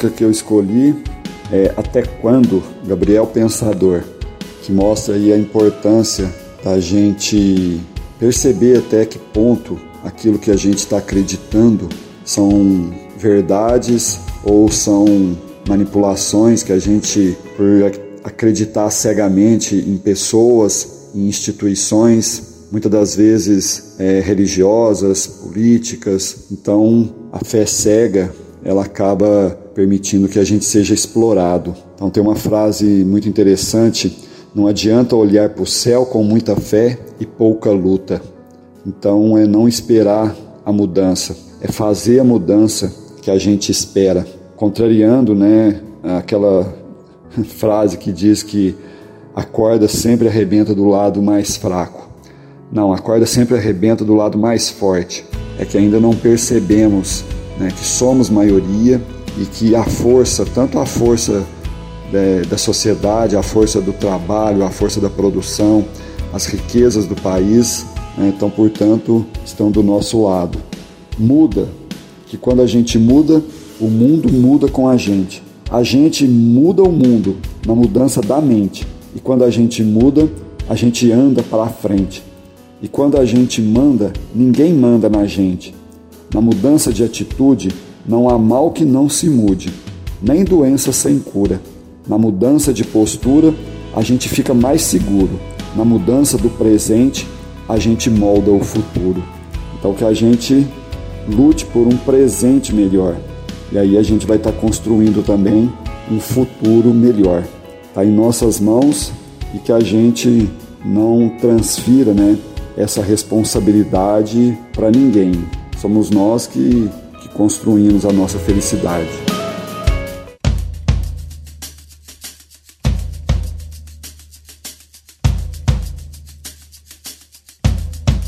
Música 0.02 0.10
que 0.10 0.24
eu 0.24 0.32
escolhi 0.32 0.96
é 1.52 1.74
Até 1.78 2.02
Quando, 2.02 2.64
Gabriel 2.86 3.28
Pensador, 3.28 4.02
que 4.64 4.72
mostra 4.72 5.14
aí 5.16 5.32
a 5.32 5.38
importância 5.38 6.34
da 6.64 6.80
gente 6.80 7.80
perceber 8.20 8.80
até 8.80 9.06
que 9.06 9.20
ponto 9.20 9.80
aquilo 10.04 10.40
que 10.40 10.50
a 10.50 10.56
gente 10.56 10.80
está 10.80 10.98
acreditando 10.98 11.88
são 12.26 12.92
verdades 13.18 14.20
ou 14.44 14.72
são 14.72 15.38
manipulações 15.68 16.64
que 16.64 16.74
a 16.74 16.80
gente, 16.80 17.38
por 17.56 17.92
acreditar 18.24 18.90
cegamente 18.90 19.76
em 19.76 19.98
pessoas, 19.98 21.12
em 21.14 21.28
instituições, 21.28 22.66
muitas 22.72 22.92
das 22.92 23.16
vezes 23.16 23.96
é, 24.00 24.20
religiosas, 24.20 25.28
políticas, 25.28 26.48
então 26.52 27.14
a 27.32 27.44
fé 27.44 27.66
cega 27.68 28.34
ela 28.64 28.84
acaba 28.84 29.61
permitindo 29.74 30.28
que 30.28 30.40
a 30.40 30.44
gente 30.44 30.66
seja 30.66 30.94
explorado. 30.94 31.76
Então 31.96 32.10
tem 32.10 32.22
uma 32.22 32.36
frase 32.36 32.86
muito 33.06 33.28
interessante: 33.28 34.18
não 34.54 34.68
adianta 34.68 35.16
olhar 35.16 35.50
para 35.50 35.64
o 35.64 35.68
céu 35.68 36.06
com 36.06 36.24
muita 36.24 36.56
fé 36.56 37.00
e 37.20 37.26
pouca 37.26 37.72
luta. 37.72 38.22
Então 38.86 39.38
é 39.38 39.46
não 39.46 39.68
esperar 39.68 40.36
a 40.66 40.72
mudança, 40.72 41.36
é 41.62 41.72
fazer 41.72 42.20
a 42.20 42.24
mudança 42.24 42.92
que 43.22 43.30
a 43.30 43.38
gente 43.38 43.72
espera, 43.72 44.26
contrariando, 44.56 45.36
né, 45.36 45.80
aquela 46.04 46.74
frase 47.58 47.98
que 47.98 48.12
diz 48.12 48.42
que 48.42 48.76
a 49.36 49.44
corda 49.44 49.88
sempre 49.88 50.28
arrebenta 50.28 50.74
do 50.74 50.88
lado 50.88 51.22
mais 51.22 51.56
fraco. 51.56 52.10
Não, 52.72 52.92
a 52.94 52.98
corda 52.98 53.26
sempre 53.26 53.56
arrebenta 53.56 54.04
do 54.04 54.16
lado 54.16 54.38
mais 54.38 54.70
forte. 54.70 55.26
É 55.60 55.66
que 55.66 55.78
ainda 55.78 56.00
não 56.00 56.14
percebemos 56.14 57.24
né, 57.60 57.70
que 57.70 57.84
somos 57.84 58.30
maioria 58.30 59.02
e 59.38 59.46
que 59.46 59.76
a 59.76 59.84
força, 59.84 60.46
tanto 60.46 60.80
a 60.80 60.86
força 60.86 61.46
é, 62.14 62.42
da 62.42 62.58
sociedade, 62.58 63.36
a 63.36 63.44
força 63.44 63.80
do 63.80 63.94
trabalho, 63.94 64.64
a 64.64 64.70
força 64.70 65.00
da 65.00 65.10
produção, 65.10 65.86
as 66.34 66.46
riquezas 66.46 67.06
do 67.06 67.16
país, 67.16 67.86
né, 68.18 68.34
então, 68.36 68.50
portanto, 68.50 69.26
estão 69.46 69.72
do 69.72 69.82
nosso 69.84 70.24
lado. 70.24 70.58
Muda, 71.18 71.68
que 72.28 72.38
quando 72.38 72.62
a 72.62 72.68
gente 72.68 72.98
muda, 72.98 73.42
o 73.80 73.88
mundo 73.88 74.32
muda 74.32 74.68
com 74.68 74.88
a 74.88 74.98
gente. 74.98 75.44
A 75.70 75.84
gente 75.84 76.28
muda 76.28 76.84
o 76.84 76.92
mundo 76.92 77.38
na 77.66 77.74
mudança 77.74 78.22
da 78.22 78.42
mente. 78.42 78.86
E 79.16 79.20
quando 79.20 79.44
a 79.44 79.50
gente 79.50 79.84
muda, 79.84 80.30
a 80.70 80.76
gente 80.76 81.12
anda 81.12 81.42
para 81.44 81.68
frente. 81.68 82.24
E 82.82 82.88
quando 82.88 83.18
a 83.18 83.26
gente 83.26 83.62
manda, 83.62 84.12
ninguém 84.34 84.74
manda 84.74 85.10
na 85.10 85.26
gente. 85.26 85.74
Na 86.34 86.42
mudança 86.42 86.92
de 86.92 87.04
atitude, 87.04 87.70
não 88.12 88.28
há 88.28 88.38
mal 88.38 88.72
que 88.72 88.84
não 88.84 89.08
se 89.08 89.30
mude, 89.30 89.74
nem 90.22 90.44
doença 90.44 90.92
sem 90.92 91.18
cura. 91.18 91.62
Na 92.06 92.18
mudança 92.18 92.74
de 92.74 92.84
postura, 92.84 93.54
a 93.96 94.02
gente 94.02 94.28
fica 94.28 94.54
mais 94.54 94.82
seguro. 94.82 95.40
Na 95.78 95.86
mudança 95.86 96.38
do 96.38 96.50
presente, 96.50 97.26
a 97.70 97.78
gente 97.80 98.10
molda 98.10 98.52
o 98.52 98.60
futuro. 98.60 99.24
Então 99.80 99.94
que 99.94 100.04
a 100.04 100.12
gente 100.12 100.68
lute 101.26 101.66
por 101.68 101.88
um 101.88 101.96
presente 101.96 102.76
melhor. 102.76 103.16
E 103.72 103.78
aí 103.78 103.98
a 103.98 104.04
gente 104.04 104.28
vai 104.28 104.36
estar 104.36 104.52
construindo 104.52 105.26
também 105.26 105.72
um 106.12 106.20
futuro 106.20 106.94
melhor. 106.94 107.46
Está 107.88 108.04
em 108.04 108.12
nossas 108.12 108.60
mãos 108.60 109.14
e 109.56 109.58
que 109.58 109.72
a 109.72 109.80
gente 109.80 110.50
não 110.84 111.32
transfira 111.40 112.14
né, 112.14 112.38
essa 112.76 113.02
responsabilidade 113.02 114.58
para 114.74 114.92
ninguém. 114.92 115.32
Somos 115.78 116.10
nós 116.10 116.46
que, 116.46 116.90
que 117.22 117.30
construímos 117.30 118.04
a 118.06 118.12
nossa 118.12 118.40
felicidade. 118.40 119.08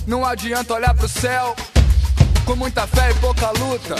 Não 0.06 0.24
adianta 0.24 0.74
olhar 0.76 0.94
pro 0.94 1.08
céu 1.08 1.56
com 2.46 2.56
muita 2.56 2.86
fé 2.86 3.10
e 3.10 3.14
pouca 3.16 3.50
luta. 3.52 3.96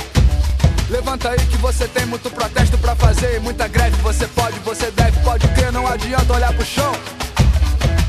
Levanta 0.90 1.30
aí 1.30 1.40
que 1.48 1.58
você 1.58 1.88
tem 1.88 2.06
muito 2.06 2.30
protesto 2.30 2.78
pra 2.78 2.96
fazer 2.96 3.38
e 3.38 3.40
muita 3.40 3.68
greve. 3.68 3.96
Você 4.04 4.28
pode, 4.28 4.60
você 4.60 4.92
deve, 4.92 5.20
pode 5.22 5.48
crer. 5.50 5.72
Não 5.72 5.88
adianta 5.88 6.34
olhar 6.34 6.54
pro 6.54 6.66
chão, 6.66 6.92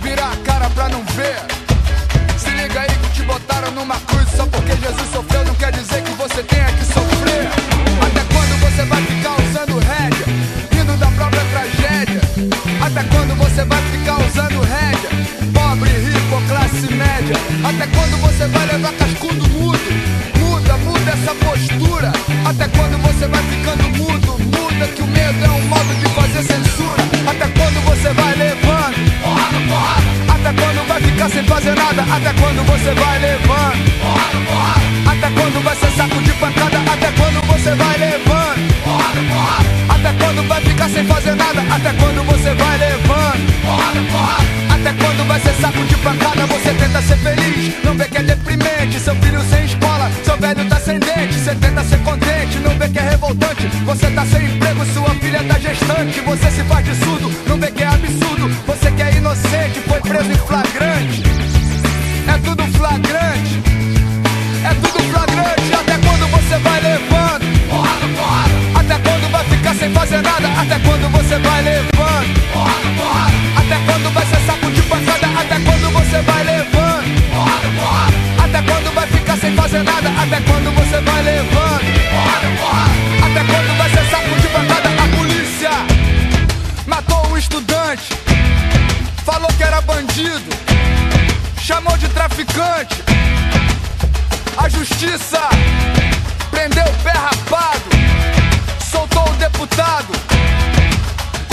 virar 0.02 0.32
a 0.32 0.36
cara 0.38 0.68
pra 0.70 0.88
não 0.90 1.02
ver. 1.04 1.63
Liga 2.56 2.80
aí 2.80 2.88
que 2.88 3.08
te 3.10 3.22
botaram 3.22 3.70
numa 3.72 3.98
cruz 4.00 4.28
só 4.36 4.46
porque 4.46 4.72
Jesus 4.76 5.10
sofreu, 5.12 5.44
não 5.44 5.54
quer 5.54 5.72
dizer 5.72 6.02
que 6.02 6.12
você 6.12 6.42
tenha 6.42 6.66
que 6.72 6.84
sofrer. 6.84 7.48
Até 8.00 8.22
quando 8.32 8.60
você 8.60 8.82
vai 8.84 9.02
ficar 9.02 9.34
usando 9.42 9.78
rédea, 9.78 10.26
indo 10.80 10.96
da 10.96 11.06
própria 11.08 11.44
tragédia? 11.52 12.20
Até 12.80 13.02
quando 13.04 13.34
você 13.36 13.64
vai 13.64 13.82
ficar 13.90 14.18
usando 14.20 14.60
rédea, 14.60 15.10
pobre, 15.52 15.90
rico 15.90 16.42
classe 16.48 16.94
média? 16.94 17.36
Até 17.64 17.86
quando 17.86 18.20
você 18.20 18.46
vai 18.46 18.66
levar 18.66 18.92
cascudo 18.92 19.48
mudo? 19.50 20.24
Muda, 20.38 20.76
muda 20.78 21.10
essa 21.10 21.34
postura. 21.34 22.12
Até 22.44 22.68
quando 22.68 22.98
você 23.02 23.26
vai 23.26 23.42
ficando 23.42 23.88
mudo? 23.98 24.38
Muda 24.38 24.86
que 24.88 25.02
o 25.02 25.06
medo 25.06 25.44
é 25.44 25.50
um 25.50 25.62
modo 25.68 25.94
de 25.94 26.08
fazer 26.14 26.42
censura. 26.42 27.02
Até 27.30 27.48
sem 31.44 31.46
fazer 31.46 31.74
nada? 31.74 32.02
Até 32.02 32.32
quando 32.40 32.64
você 32.64 32.94
vai 32.94 33.18
levando? 33.18 34.00
Porrada, 34.00 34.38
porrada. 34.46 34.80
Até 35.10 35.30
quando 35.30 35.62
vai 35.62 35.76
ser 35.76 35.90
saco 35.92 36.22
de 36.22 36.32
pancada? 36.32 36.78
Até 36.78 37.12
quando 37.12 37.46
você 37.46 37.74
vai 37.74 37.98
levando? 37.98 38.74
Porrada, 38.82 39.20
porrada. 39.28 39.74
Até 39.88 40.24
quando 40.24 40.48
vai 40.48 40.60
ficar 40.62 40.88
sem 40.88 41.04
fazer 41.04 41.34
nada? 41.34 41.60
Até 41.60 41.92
quando 41.92 42.24
você 42.26 42.54
vai 42.54 42.78
levando? 42.78 43.62
Porrada, 43.62 44.00
porrada. 44.10 44.54
Até 44.74 44.92
quando 44.92 45.28
vai 45.28 45.40
ser 45.40 45.54
saco 45.60 45.84
de 45.84 45.96
pancada? 45.96 46.46
Você 46.46 46.74
tenta 46.74 47.02
ser 47.02 47.16
feliz, 47.18 47.74
não 47.84 47.94
vê 47.96 48.04
que 48.04 48.18
é 48.18 48.22
deprimente. 48.22 49.00
Seu 49.00 49.14
filho 49.16 49.40
sem 49.50 49.64
escola, 49.64 50.10
seu 50.24 50.36
velho 50.36 50.64
tá 50.68 50.80
sem 50.80 50.98
dente. 50.98 51.34
Você 51.34 51.54
tenta 51.54 51.84
ser 51.84 51.98
contente, 51.98 52.58
não 52.58 52.78
vê 52.78 52.88
que 52.88 52.98
é 52.98 53.10
revoltante. 53.10 53.66
Você 53.84 54.10
tá 54.10 54.26
sem 54.26 54.44
emprego, 54.44 54.84
sua 54.92 55.14
filha 55.16 55.42
tá 55.44 55.58
gestante. 55.58 56.20
Você 56.20 56.50
se 56.50 56.64
faz 56.64 56.84
de 56.84 56.94
surdo, 57.04 57.32
não 57.46 57.58
vê 57.58 57.70
que 57.70 57.82
é 57.82 57.86
absurdo. 57.86 58.48
Você 58.66 58.90
que 58.90 59.02
é 59.02 59.12
inocente, 59.14 59.80
foi 59.88 60.00
preso 60.00 60.30
em 60.30 60.46
flagrante. 60.46 61.23
É 62.54 62.56
tudo 62.56 62.78
flagrante. 62.78 63.62
É 64.62 64.74
tudo 64.74 65.02
flagrante. 65.10 65.74
Até 65.74 65.98
quando 65.98 66.30
você 66.30 66.56
vai 66.58 66.80
levando? 66.80 67.68
Porrada, 67.68 68.06
porrada. 68.16 68.54
Até 68.78 68.98
quando 68.98 69.30
vai 69.32 69.44
ficar 69.44 69.74
sem 69.74 69.92
fazer 69.92 70.22
nada? 70.22 70.48
Até 70.60 70.78
quando 70.78 71.10
você 71.10 71.38
vai 71.38 71.62
levando? 71.62 72.50
Porrada, 72.52 72.88
porrada. 72.96 73.34
Até 73.56 73.76
quando 73.84 74.14
vai 74.14 74.26
ser 74.26 74.40
saco 74.46 74.70
de 74.70 74.82
pancada? 74.82 75.26
Até 75.40 75.58
quando 75.58 75.92
você 75.92 76.22
vai 76.22 76.44
levando? 76.44 77.30
Porrada, 77.34 77.68
porrada. 77.76 78.14
Até 78.44 78.62
quando 78.62 78.94
vai 78.94 79.06
ficar 79.08 79.36
sem 79.36 79.54
fazer 79.56 79.82
nada? 79.82 80.08
Até 80.10 80.40
quando 80.42 80.74
você 80.76 81.00
vai 81.00 81.22
levando? 81.22 81.63
Traficante. 92.34 93.02
A 94.58 94.68
justiça 94.68 95.40
prendeu 96.50 96.84
o 96.84 96.92
pé 97.04 97.12
rapado, 97.12 97.82
soltou 98.90 99.24
o 99.28 99.36
deputado 99.36 100.12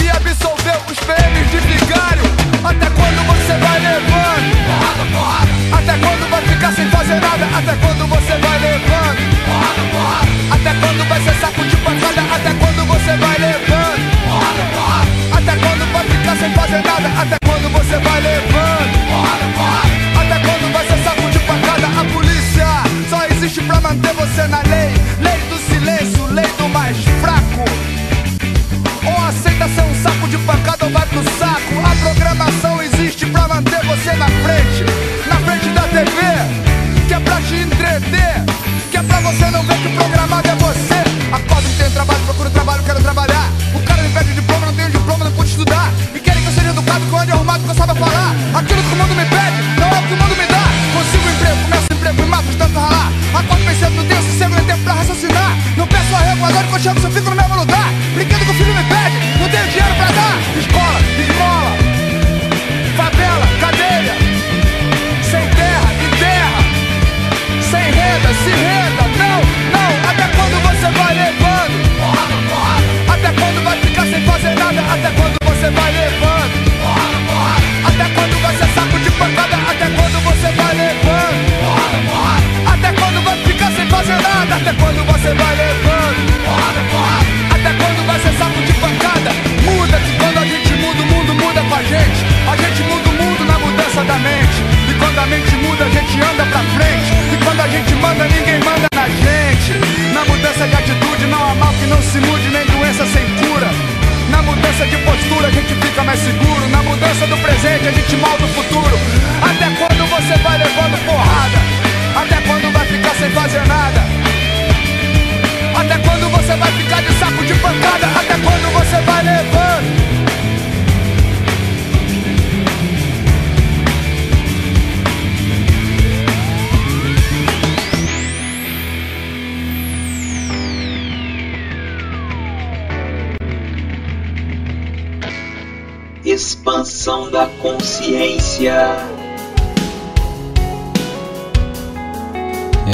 e 0.02 0.10
absolveu 0.10 0.82
os 0.89 0.98
PMs 1.00 1.52
de 1.52 1.58
vigário. 1.60 2.24
Até 2.63 2.89
quando 2.89 3.22
você 3.28 3.54
vai 3.58 3.80
levando? 3.80 4.52
Até 5.72 5.98
quando 6.00 6.30
vai 6.30 6.41
ficar 6.41 6.74
sem 6.74 6.89
fazer 6.89 7.20
nada? 7.22 7.46
Até 7.58 7.76
quando 7.76 8.08
você 8.08 8.38
vai 8.38 8.60
levando? 8.60 9.22
Até 10.52 10.74
quando 10.80 11.08
vai 11.08 11.22
ser 11.22 11.36
saco 11.41 11.63
de 11.63 11.76
pancada? 11.78 12.22
Até 12.36 12.54
quando 12.54 12.88
você 12.88 13.17
vai 13.17 13.38
levando? 13.38 14.02
Até 15.38 15.56
quando 15.58 15.94
vai 15.94 16.04
ficar 16.06 16.36
sem 16.38 16.54
fazer 16.54 16.84
nada? 16.84 17.22
Até 17.22 17.38
quando 17.46 17.72
você 17.72 17.98
vai 18.00 18.22
levando? 18.22 18.81
Existe 23.52 23.64
pra 23.64 23.82
manter 23.82 24.14
você 24.14 24.48
na 24.48 24.62
lei. 24.62 25.21
Achando 56.82 57.00
que 57.00 57.06
eu 57.06 57.12
fico 57.12 57.30
no 57.30 57.41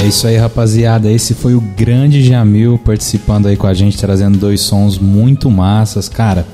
isso 0.08 0.26
aí, 0.26 0.36
rapaziada. 0.36 1.12
Esse 1.12 1.34
foi 1.34 1.54
o 1.54 1.60
grande 1.60 2.22
Jamil 2.22 2.78
participando 2.78 3.46
aí 3.46 3.58
com 3.58 3.66
a 3.66 3.74
gente, 3.74 3.98
trazendo 3.98 4.38
dois 4.38 4.62
sons 4.62 4.98
muito 4.98 5.50
massas, 5.50 6.08
cara. 6.08 6.46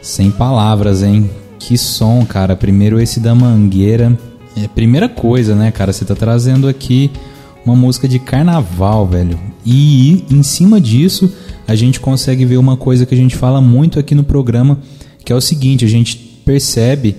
Sem 0.00 0.32
palavras, 0.32 1.00
hein? 1.00 1.30
Que 1.60 1.78
som, 1.78 2.26
cara. 2.26 2.56
Primeiro 2.56 3.00
esse 3.00 3.20
da 3.20 3.36
Mangueira. 3.36 4.18
É, 4.56 4.66
primeira 4.66 5.08
coisa, 5.08 5.54
né, 5.54 5.70
cara? 5.70 5.92
Você 5.92 6.04
tá 6.04 6.16
trazendo 6.16 6.66
aqui 6.66 7.08
uma 7.64 7.76
música 7.76 8.08
de 8.08 8.18
carnaval, 8.18 9.06
velho. 9.06 9.38
E 9.64 10.24
em 10.28 10.42
cima 10.42 10.80
disso, 10.80 11.32
a 11.68 11.76
gente 11.76 12.00
consegue 12.00 12.44
ver 12.44 12.56
uma 12.56 12.76
coisa 12.76 13.06
que 13.06 13.14
a 13.14 13.18
gente 13.18 13.36
fala 13.36 13.60
muito 13.60 14.00
aqui 14.00 14.12
no 14.12 14.24
programa, 14.24 14.76
que 15.24 15.32
é 15.32 15.36
o 15.36 15.40
seguinte: 15.40 15.84
a 15.84 15.88
gente 15.88 16.16
percebe 16.44 17.14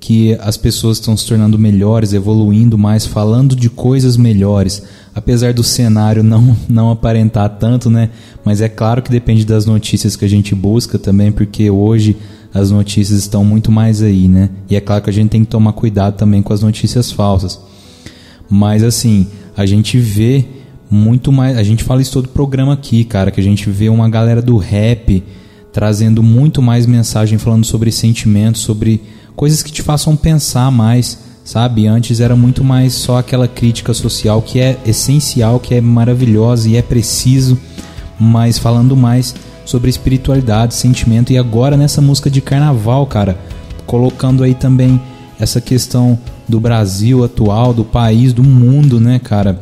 que 0.00 0.34
as 0.40 0.56
pessoas 0.56 0.96
estão 0.96 1.16
se 1.16 1.26
tornando 1.26 1.58
melhores, 1.58 2.14
evoluindo 2.14 2.78
mais, 2.78 3.04
falando 3.04 3.54
de 3.54 3.68
coisas 3.68 4.16
melhores, 4.16 4.82
apesar 5.14 5.52
do 5.52 5.62
cenário 5.62 6.22
não, 6.22 6.56
não 6.68 6.90
aparentar 6.90 7.48
tanto, 7.58 7.90
né? 7.90 8.10
Mas 8.44 8.60
é 8.60 8.68
claro 8.68 9.02
que 9.02 9.10
depende 9.10 9.44
das 9.44 9.66
notícias 9.66 10.16
que 10.16 10.24
a 10.24 10.28
gente 10.28 10.54
busca 10.54 10.98
também, 10.98 11.30
porque 11.32 11.70
hoje 11.70 12.16
as 12.52 12.70
notícias 12.70 13.18
estão 13.18 13.44
muito 13.44 13.70
mais 13.70 14.02
aí, 14.02 14.26
né? 14.26 14.50
E 14.68 14.76
é 14.76 14.80
claro 14.80 15.02
que 15.02 15.10
a 15.10 15.12
gente 15.12 15.30
tem 15.30 15.44
que 15.44 15.50
tomar 15.50 15.72
cuidado 15.72 16.16
também 16.16 16.42
com 16.42 16.52
as 16.52 16.62
notícias 16.62 17.12
falsas. 17.12 17.60
Mas 18.48 18.82
assim, 18.82 19.28
a 19.56 19.64
gente 19.64 19.98
vê 19.98 20.44
muito 20.90 21.30
mais. 21.30 21.56
A 21.56 21.62
gente 21.62 21.84
fala 21.84 22.02
isso 22.02 22.12
todo 22.12 22.28
programa 22.28 22.72
aqui, 22.72 23.04
cara, 23.04 23.30
que 23.30 23.40
a 23.40 23.44
gente 23.44 23.70
vê 23.70 23.88
uma 23.88 24.08
galera 24.08 24.42
do 24.42 24.56
rap 24.56 25.22
trazendo 25.72 26.22
muito 26.22 26.60
mais 26.60 26.84
mensagem 26.86 27.38
falando 27.38 27.64
sobre 27.64 27.92
sentimentos, 27.92 28.62
sobre 28.62 29.00
coisas 29.36 29.62
que 29.62 29.70
te 29.70 29.82
façam 29.82 30.16
pensar 30.16 30.70
mais, 30.72 31.18
sabe? 31.50 31.88
Antes 31.88 32.20
era 32.20 32.36
muito 32.36 32.62
mais 32.62 32.94
só 32.94 33.18
aquela 33.18 33.48
crítica 33.48 33.92
social 33.92 34.40
que 34.40 34.60
é 34.60 34.78
essencial, 34.86 35.58
que 35.58 35.74
é 35.74 35.80
maravilhosa 35.80 36.68
e 36.68 36.76
é 36.76 36.82
preciso, 36.82 37.58
mas 38.20 38.56
falando 38.56 38.96
mais 38.96 39.34
sobre 39.64 39.90
espiritualidade, 39.90 40.74
sentimento 40.74 41.32
e 41.32 41.38
agora 41.38 41.76
nessa 41.76 42.00
música 42.00 42.30
de 42.30 42.40
carnaval, 42.40 43.04
cara, 43.04 43.36
colocando 43.84 44.44
aí 44.44 44.54
também 44.54 45.00
essa 45.40 45.60
questão 45.60 46.16
do 46.48 46.60
Brasil 46.60 47.24
atual, 47.24 47.74
do 47.74 47.84
país, 47.84 48.32
do 48.32 48.44
mundo, 48.44 49.00
né, 49.00 49.18
cara? 49.18 49.60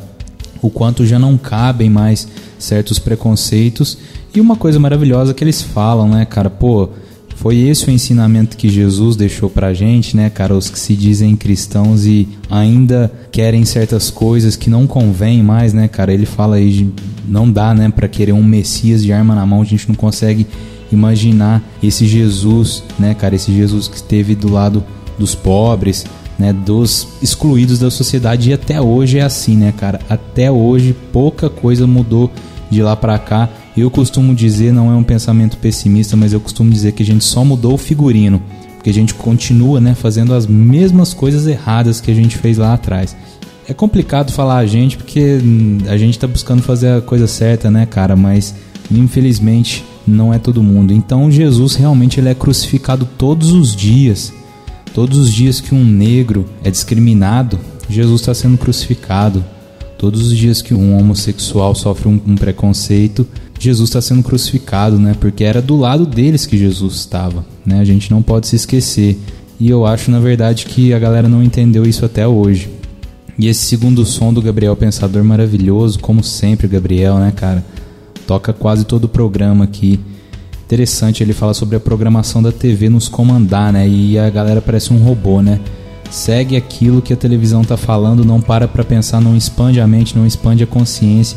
O 0.61 0.69
quanto 0.69 1.07
já 1.07 1.19
não 1.19 1.39
cabem 1.39 1.89
mais 1.89 2.29
certos 2.59 2.99
preconceitos 2.99 3.97
e 4.35 4.43
uma 4.43 4.57
coisa 4.57 4.79
maravilhosa 4.79 5.33
que 5.33 5.43
eles 5.43 5.63
falam, 5.63 6.07
né, 6.07 6.27
cara? 6.27 6.51
Pô, 6.51 6.91
foi 7.39 7.57
esse 7.57 7.87
o 7.87 7.91
ensinamento 7.93 8.57
que 8.57 8.69
Jesus 8.69 9.15
deixou 9.15 9.49
pra 9.49 9.73
gente, 9.73 10.17
né, 10.17 10.29
cara? 10.29 10.57
Os 10.57 10.69
que 10.69 10.79
se 10.79 10.95
dizem 10.95 11.37
cristãos 11.37 12.05
e 12.05 12.29
ainda 12.51 13.13
querem 13.31 13.65
certas 13.65 14.11
coisas 14.11 14.57
que 14.57 14.69
não 14.69 14.89
convém 14.89 15.41
mais, 15.41 15.73
né, 15.73 15.87
cara? 15.87 16.13
Ele 16.13 16.27
fala 16.27 16.57
aí 16.57 16.71
de 16.71 16.91
não 17.29 17.49
dá, 17.49 17.73
né, 17.73 17.93
para 17.95 18.09
querer 18.09 18.33
um 18.33 18.43
Messias 18.43 19.05
de 19.05 19.13
arma 19.13 19.37
na 19.37 19.47
mão, 19.47 19.63
a 19.63 19.65
gente 19.65 19.89
não 19.89 19.95
consegue 19.95 20.49
imaginar 20.91 21.63
esse 21.81 22.09
Jesus, 22.09 22.83
né, 22.99 23.15
cara? 23.15 23.37
Esse 23.37 23.53
Jesus 23.55 23.87
que 23.87 23.97
esteve 23.97 24.35
do 24.35 24.51
lado 24.51 24.83
dos 25.17 25.37
pobres, 25.37 26.07
né, 26.37 26.53
dos 26.53 27.07
excluídos 27.23 27.79
da 27.79 27.91
sociedade 27.91 28.51
e 28.51 28.53
até 28.53 28.81
hoje 28.81 29.19
é 29.19 29.23
assim, 29.23 29.57
né, 29.57 29.73
cara? 29.77 30.01
Até 30.11 30.51
hoje 30.51 30.95
pouca 31.13 31.49
coisa 31.49 31.87
mudou 31.87 32.33
de 32.69 32.83
lá 32.83 32.97
para 32.97 33.17
cá. 33.17 33.49
Eu 33.79 33.91
costumo 33.91 34.35
dizer, 34.35 34.73
não 34.73 34.91
é 34.91 34.95
um 34.95 35.03
pensamento 35.03 35.57
pessimista, 35.57 36.17
mas 36.17 36.33
eu 36.33 36.41
costumo 36.41 36.71
dizer 36.71 36.93
que 36.93 37.03
a 37.03 37.07
gente 37.07 37.25
só 37.25 37.45
mudou 37.45 37.75
o 37.75 37.79
figurino, 37.79 38.43
porque 38.75 38.91
a 38.91 38.95
gente 38.95 39.15
continua, 39.15 39.81
né, 39.81 39.95
fazendo 39.95 40.35
as 40.35 40.47
mesmas 40.47 41.15
coisas 41.15 41.47
erradas 41.47 42.01
que 42.01 42.11
a 42.11 42.15
gente 42.15 42.37
fez 42.37 42.59
lá 42.59 42.75
atrás. 42.75 43.17
É 43.69 43.75
complicado 43.75 44.33
falar 44.33 44.59
a 44.59 44.67
gente 44.67 44.97
porque 44.97 45.39
hum, 45.45 45.79
a 45.89 45.97
gente 45.99 46.19
tá 46.19 46.27
buscando 46.27 46.63
fazer 46.63 46.91
a 46.91 47.01
coisa 47.03 47.27
certa, 47.27 47.71
né, 47.71 47.85
cara, 47.85 48.17
mas 48.17 48.55
infelizmente 48.91 49.85
não 50.07 50.33
é 50.33 50.39
todo 50.39 50.63
mundo. 50.63 50.93
Então 50.93 51.31
Jesus 51.31 51.75
realmente 51.75 52.19
ele 52.19 52.31
é 52.31 52.35
crucificado 52.35 53.07
todos 53.19 53.53
os 53.53 53.77
dias. 53.77 54.33
Todos 54.95 55.19
os 55.19 55.33
dias 55.33 55.61
que 55.61 55.75
um 55.75 55.85
negro 55.85 56.47
é 56.65 56.71
discriminado, 56.71 57.61
Jesus 57.89 58.23
está 58.23 58.33
sendo 58.33 58.57
crucificado. 58.57 59.45
Todos 59.99 60.29
os 60.29 60.37
dias 60.37 60.63
que 60.63 60.73
um 60.73 60.97
homossexual 60.97 61.75
sofre 61.75 62.09
um, 62.09 62.21
um 62.27 62.37
preconceito, 62.37 63.27
Jesus 63.59 63.89
está 63.89 64.01
sendo 64.01 64.23
crucificado, 64.23 64.99
né? 64.99 65.15
Porque 65.19 65.43
era 65.43 65.61
do 65.61 65.77
lado 65.77 66.07
deles 66.07 66.47
que 66.47 66.57
Jesus 66.57 66.95
estava, 66.95 67.45
né? 67.67 67.81
A 67.81 67.85
gente 67.85 68.11
não 68.11 68.23
pode 68.23 68.47
se 68.47 68.57
esquecer. 68.57 69.19
E 69.59 69.69
eu 69.69 69.85
acho, 69.85 70.11
na 70.11 70.21
verdade, 70.21 70.67
que 70.67 70.95
a 70.95 70.99
galera 70.99 71.29
não 71.29 71.43
entendeu 71.43 71.85
isso 71.85 72.05
até 72.05 72.27
hoje. 72.27 72.71
E 73.39 73.49
esse 73.49 73.67
segundo 73.67 74.05
som 74.05 74.33
do 74.33 74.43
Gabriel 74.43 74.77
Pensador 74.77 75.25
maravilhoso, 75.25 75.99
como 75.99 76.23
sempre, 76.23 76.69
Gabriel, 76.69 77.19
né, 77.19 77.33
cara? 77.35 77.65
Toca 78.27 78.53
quase 78.53 78.85
todo 78.85 79.05
o 79.05 79.09
programa 79.09 79.65
aqui. 79.65 79.99
Interessante, 80.65 81.23
ele 81.23 81.33
fala 81.33 81.55
sobre 81.55 81.77
a 81.77 81.81
programação 81.81 82.43
da 82.43 82.53
TV 82.53 82.89
nos 82.89 83.09
comandar, 83.09 83.73
né? 83.73 83.89
E 83.89 84.19
a 84.19 84.29
galera 84.29 84.61
parece 84.61 84.93
um 84.93 84.99
robô, 84.99 85.41
né? 85.41 85.61
Segue 86.11 86.57
aquilo 86.57 87.03
que 87.03 87.13
a 87.13 87.17
televisão 87.17 87.65
tá 87.65 87.77
falando, 87.77 88.25
não 88.25 88.41
para 88.41 88.69
pra 88.69 88.85
pensar, 88.85 89.21
não 89.21 89.37
expande 89.37 89.81
a 89.81 89.87
mente, 89.87 90.17
não 90.17 90.27
expande 90.27 90.63
a 90.63 90.67
consciência. 90.67 91.37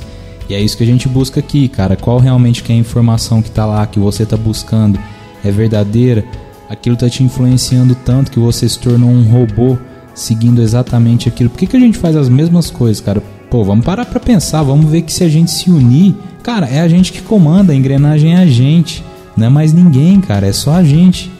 E 0.49 0.53
é 0.53 0.59
isso 0.59 0.77
que 0.77 0.83
a 0.83 0.87
gente 0.87 1.07
busca 1.07 1.39
aqui, 1.39 1.67
cara. 1.67 1.95
Qual 1.95 2.19
realmente 2.19 2.63
que 2.63 2.71
é 2.71 2.75
a 2.75 2.79
informação 2.79 3.41
que 3.41 3.51
tá 3.51 3.65
lá, 3.65 3.85
que 3.85 3.99
você 3.99 4.25
tá 4.25 4.35
buscando? 4.35 4.99
É 5.43 5.51
verdadeira? 5.51 6.25
Aquilo 6.69 6.95
tá 6.95 7.09
te 7.09 7.23
influenciando 7.23 7.95
tanto 7.95 8.31
que 8.31 8.39
você 8.39 8.67
se 8.67 8.79
tornou 8.79 9.09
um 9.09 9.23
robô 9.23 9.77
seguindo 10.13 10.61
exatamente 10.61 11.27
aquilo. 11.27 11.49
Por 11.49 11.59
que, 11.59 11.67
que 11.67 11.77
a 11.77 11.79
gente 11.79 11.97
faz 11.97 12.15
as 12.15 12.29
mesmas 12.29 12.69
coisas, 12.69 13.01
cara? 13.01 13.21
Pô, 13.49 13.63
vamos 13.63 13.85
parar 13.85 14.05
pra 14.05 14.19
pensar, 14.19 14.63
vamos 14.63 14.89
ver 14.89 15.01
que 15.01 15.11
se 15.11 15.23
a 15.23 15.29
gente 15.29 15.51
se 15.51 15.69
unir, 15.69 16.15
cara, 16.41 16.67
é 16.67 16.79
a 16.79 16.87
gente 16.87 17.11
que 17.11 17.21
comanda, 17.21 17.73
a 17.73 17.75
engrenagem 17.75 18.35
é 18.35 18.37
a 18.37 18.45
gente. 18.45 19.03
Não 19.35 19.47
é 19.47 19.49
mais 19.49 19.73
ninguém, 19.73 20.21
cara, 20.21 20.47
é 20.47 20.53
só 20.53 20.75
a 20.75 20.83
gente. 20.83 21.31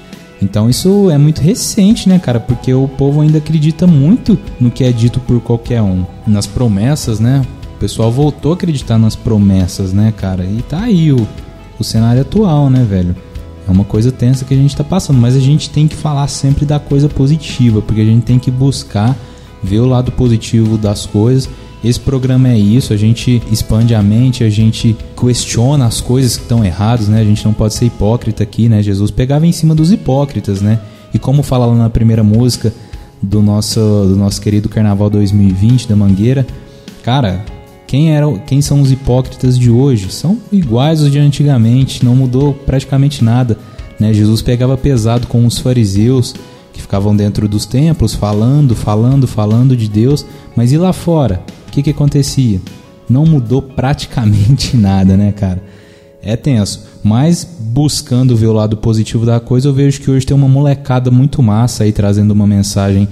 Então 0.41 0.69
isso 0.69 1.09
é 1.11 1.17
muito 1.17 1.41
recente, 1.41 2.09
né, 2.09 2.17
cara? 2.17 2.39
Porque 2.39 2.73
o 2.73 2.87
povo 2.87 3.21
ainda 3.21 3.37
acredita 3.37 3.85
muito 3.85 4.37
no 4.59 4.71
que 4.71 4.83
é 4.83 4.91
dito 4.91 5.19
por 5.19 5.39
qualquer 5.39 5.81
um. 5.81 6.03
Nas 6.25 6.47
promessas, 6.47 7.19
né? 7.19 7.43
Pessoal 7.81 8.11
voltou 8.11 8.51
a 8.51 8.53
acreditar 8.53 8.99
nas 8.99 9.15
promessas, 9.15 9.91
né, 9.91 10.13
cara? 10.15 10.45
E 10.45 10.61
tá 10.61 10.81
aí 10.81 11.11
o, 11.11 11.27
o 11.79 11.83
cenário 11.83 12.21
atual, 12.21 12.69
né, 12.69 12.85
velho? 12.87 13.15
É 13.67 13.71
uma 13.71 13.83
coisa 13.83 14.11
tensa 14.11 14.45
que 14.45 14.53
a 14.53 14.57
gente 14.57 14.75
tá 14.75 14.83
passando, 14.83 15.19
mas 15.19 15.35
a 15.35 15.39
gente 15.39 15.67
tem 15.71 15.87
que 15.87 15.95
falar 15.95 16.27
sempre 16.27 16.63
da 16.63 16.77
coisa 16.77 17.09
positiva, 17.09 17.81
porque 17.81 18.01
a 18.01 18.05
gente 18.05 18.21
tem 18.21 18.37
que 18.37 18.51
buscar 18.51 19.17
ver 19.63 19.79
o 19.79 19.87
lado 19.87 20.11
positivo 20.11 20.77
das 20.77 21.07
coisas 21.07 21.49
Esse 21.83 21.99
programa 21.99 22.49
é 22.49 22.57
isso, 22.57 22.93
a 22.93 22.97
gente 22.97 23.41
expande 23.51 23.95
a 23.95 24.03
mente, 24.03 24.43
a 24.43 24.49
gente 24.49 24.95
questiona 25.19 25.87
as 25.87 25.99
coisas 25.99 26.37
que 26.37 26.43
estão 26.43 26.63
erradas, 26.63 27.07
né? 27.07 27.19
A 27.19 27.25
gente 27.25 27.43
não 27.43 27.53
pode 27.53 27.73
ser 27.73 27.85
hipócrita 27.85 28.43
aqui, 28.43 28.69
né? 28.69 28.83
Jesus 28.83 29.09
pegava 29.09 29.47
em 29.47 29.51
cima 29.51 29.73
dos 29.73 29.91
hipócritas, 29.91 30.61
né? 30.61 30.79
E 31.11 31.17
como 31.17 31.41
fala 31.41 31.65
lá 31.65 31.73
na 31.73 31.89
primeira 31.89 32.23
música 32.23 32.71
do 33.19 33.41
nosso, 33.41 33.79
do 33.79 34.15
nosso 34.15 34.39
querido 34.39 34.69
Carnaval 34.69 35.09
2020 35.09 35.87
da 35.87 35.95
Mangueira, 35.95 36.45
cara, 37.01 37.43
quem, 37.91 38.15
era, 38.15 38.25
quem 38.47 38.61
são 38.61 38.79
os 38.79 38.89
hipócritas 38.89 39.59
de 39.59 39.69
hoje? 39.69 40.13
São 40.13 40.37
iguais 40.49 41.01
os 41.01 41.11
de 41.11 41.19
antigamente, 41.19 42.05
não 42.05 42.15
mudou 42.15 42.53
praticamente 42.53 43.21
nada. 43.21 43.57
Né? 43.99 44.13
Jesus 44.13 44.41
pegava 44.41 44.77
pesado 44.77 45.27
com 45.27 45.45
os 45.45 45.59
fariseus 45.59 46.33
que 46.71 46.81
ficavam 46.81 47.13
dentro 47.13 47.49
dos 47.49 47.65
templos 47.65 48.15
falando, 48.15 48.73
falando, 48.75 49.27
falando 49.27 49.75
de 49.75 49.89
Deus, 49.89 50.25
mas 50.55 50.71
e 50.71 50.77
lá 50.77 50.93
fora? 50.93 51.43
O 51.67 51.71
que, 51.71 51.83
que 51.83 51.89
acontecia? 51.89 52.61
Não 53.09 53.25
mudou 53.25 53.61
praticamente 53.61 54.71
nada, 54.79 55.17
né, 55.17 55.33
cara? 55.33 55.61
É 56.23 56.37
tenso. 56.37 56.85
Mas 57.03 57.45
buscando 57.59 58.37
ver 58.37 58.47
o 58.47 58.53
lado 58.53 58.77
positivo 58.77 59.25
da 59.25 59.41
coisa, 59.41 59.67
eu 59.67 59.73
vejo 59.73 59.99
que 59.99 60.09
hoje 60.09 60.25
tem 60.25 60.37
uma 60.37 60.47
molecada 60.47 61.11
muito 61.11 61.43
massa 61.43 61.83
aí 61.83 61.91
trazendo 61.91 62.31
uma 62.31 62.47
mensagem 62.47 63.05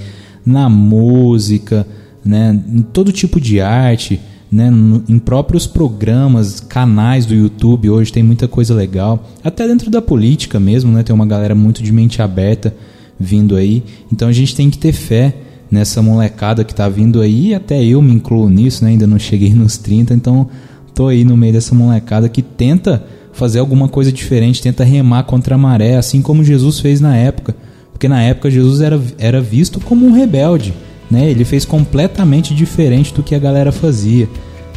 na 0.45 0.69
música, 0.69 1.85
né, 2.23 2.57
em 2.65 2.81
todo 2.81 3.11
tipo 3.11 3.41
de 3.41 3.59
arte, 3.59 4.21
né, 4.51 4.71
em 5.07 5.19
próprios 5.19 5.67
programas, 5.67 6.59
canais 6.59 7.25
do 7.25 7.35
YouTube, 7.35 7.89
hoje 7.89 8.11
tem 8.11 8.23
muita 8.23 8.47
coisa 8.47 8.73
legal. 8.73 9.29
Até 9.43 9.67
dentro 9.67 9.91
da 9.91 10.01
política 10.01 10.59
mesmo, 10.59 10.91
né, 10.91 11.03
tem 11.03 11.13
uma 11.13 11.25
galera 11.25 11.53
muito 11.53 11.83
de 11.83 11.91
mente 11.91 12.21
aberta 12.21 12.73
vindo 13.19 13.55
aí. 13.55 13.83
Então 14.11 14.27
a 14.27 14.31
gente 14.31 14.55
tem 14.55 14.69
que 14.69 14.77
ter 14.77 14.91
fé 14.91 15.35
nessa 15.69 16.01
molecada 16.01 16.63
que 16.63 16.73
tá 16.73 16.89
vindo 16.89 17.21
aí, 17.21 17.53
até 17.53 17.83
eu 17.83 18.01
me 18.01 18.11
incluo 18.11 18.49
nisso, 18.49 18.83
né, 18.83 18.91
ainda 18.91 19.05
não 19.05 19.19
cheguei 19.19 19.53
nos 19.53 19.77
30, 19.77 20.15
então 20.15 20.49
tô 20.95 21.07
aí 21.07 21.23
no 21.23 21.37
meio 21.37 21.53
dessa 21.53 21.75
molecada 21.75 22.27
que 22.27 22.41
tenta 22.41 23.03
fazer 23.33 23.59
alguma 23.59 23.87
coisa 23.87 24.11
diferente, 24.11 24.61
tenta 24.61 24.83
remar 24.83 25.23
contra 25.23 25.55
a 25.55 25.57
maré, 25.57 25.95
assim 25.95 26.21
como 26.21 26.43
Jesus 26.43 26.79
fez 26.79 26.99
na 26.99 27.15
época. 27.15 27.55
Porque 27.91 28.07
na 28.07 28.21
época 28.21 28.49
Jesus 28.49 28.81
era, 28.81 28.99
era 29.17 29.41
visto 29.41 29.79
como 29.79 30.05
um 30.05 30.11
rebelde 30.11 30.73
né? 31.09 31.29
Ele 31.29 31.43
fez 31.43 31.65
completamente 31.65 32.53
diferente 32.53 33.13
do 33.13 33.23
que 33.23 33.33
a 33.35 33.39
galera 33.39 33.71
fazia, 33.71 34.29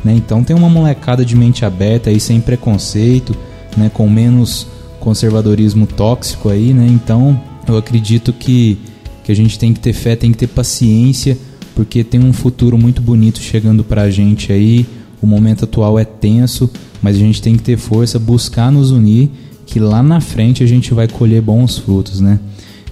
né? 0.05 0.15
Então 0.15 0.43
tem 0.43 0.57
uma 0.57 0.69
molecada 0.69 1.25
de 1.25 1.37
mente 1.37 1.65
aberta 1.65 2.11
aí 2.11 2.19
sem 2.19 2.41
preconceito, 2.41 3.37
né? 3.77 3.91
Com 3.93 4.09
menos 4.09 4.67
conservadorismo 5.01 5.87
tóxico 5.87 6.49
aí, 6.49 6.73
né? 6.73 6.87
Então 6.87 7.41
eu 7.67 7.77
acredito 7.77 8.33
que 8.33 8.79
que 9.23 9.31
a 9.31 9.37
gente 9.37 9.59
tem 9.59 9.73
que 9.73 9.81
ter 9.81 9.93
fé, 9.93 10.17
tem 10.17 10.33
que 10.33 10.39
ter 10.39 10.49
paciência, 10.49 11.39
porque 11.75 12.03
tem 12.03 12.21
um 12.21 12.33
futuro 12.33 12.77
muito 12.77 13.01
bonito 13.01 13.41
chegando 13.41 13.85
pra 13.85 14.11
gente 14.11 14.53
aí. 14.53 14.87
O 15.21 15.27
momento 15.27 15.65
atual 15.65 15.99
é 15.99 16.05
tenso, 16.05 16.69
mas 17.01 17.17
a 17.17 17.19
gente 17.21 17.41
tem 17.41 17.57
que 17.57 17.63
ter 17.63 17.77
força, 17.77 18.19
buscar 18.19 18.73
nos 18.73 18.91
unir, 18.91 19.31
que 19.65 19.79
lá 19.79 20.03
na 20.03 20.21
frente 20.21 20.65
a 20.65 20.67
gente 20.67 20.93
vai 20.93 21.07
colher 21.07 21.41
bons 21.41 21.79
frutos, 21.79 22.21
né? 22.21 22.41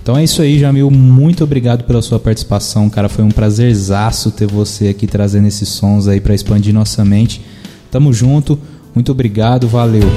Então 0.02 0.16
é 0.16 0.24
isso 0.24 0.40
aí, 0.40 0.58
Jamil. 0.58 0.90
Muito 0.90 1.44
obrigado 1.44 1.84
pela 1.84 2.00
sua 2.00 2.18
participação, 2.18 2.88
cara. 2.88 3.08
Foi 3.08 3.22
um 3.22 3.30
prazerzaço 3.30 4.30
ter 4.30 4.46
você 4.46 4.88
aqui 4.88 5.06
trazendo 5.06 5.46
esses 5.46 5.68
sons 5.68 6.08
aí 6.08 6.20
para 6.20 6.34
expandir 6.34 6.72
nossa 6.72 7.04
mente. 7.04 7.44
Tamo 7.90 8.12
junto. 8.12 8.58
Muito 8.94 9.12
obrigado, 9.12 9.68
valeu. 9.68 10.08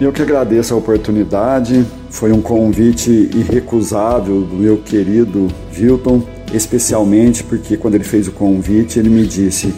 Eu 0.00 0.12
que 0.12 0.22
agradeço 0.22 0.74
a 0.74 0.76
oportunidade. 0.76 1.84
Foi 2.10 2.32
um 2.32 2.40
convite 2.40 3.10
irrecusável 3.34 4.42
do 4.42 4.56
meu 4.56 4.78
querido 4.78 5.48
Vilton, 5.72 6.22
especialmente 6.52 7.44
porque 7.44 7.76
quando 7.76 7.94
ele 7.94 8.04
fez 8.04 8.28
o 8.28 8.32
convite, 8.32 8.98
ele 8.98 9.08
me 9.08 9.26
disse: 9.26 9.72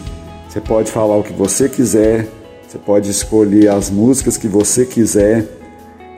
"Você 0.47 0.59
pode 0.59 0.91
falar 0.91 1.17
o 1.17 1.23
que 1.23 1.33
você 1.33 1.67
quiser, 1.67 2.27
você 2.67 2.77
pode 2.77 3.09
escolher 3.09 3.69
as 3.69 3.89
músicas 3.89 4.37
que 4.37 4.47
você 4.47 4.85
quiser, 4.85 5.60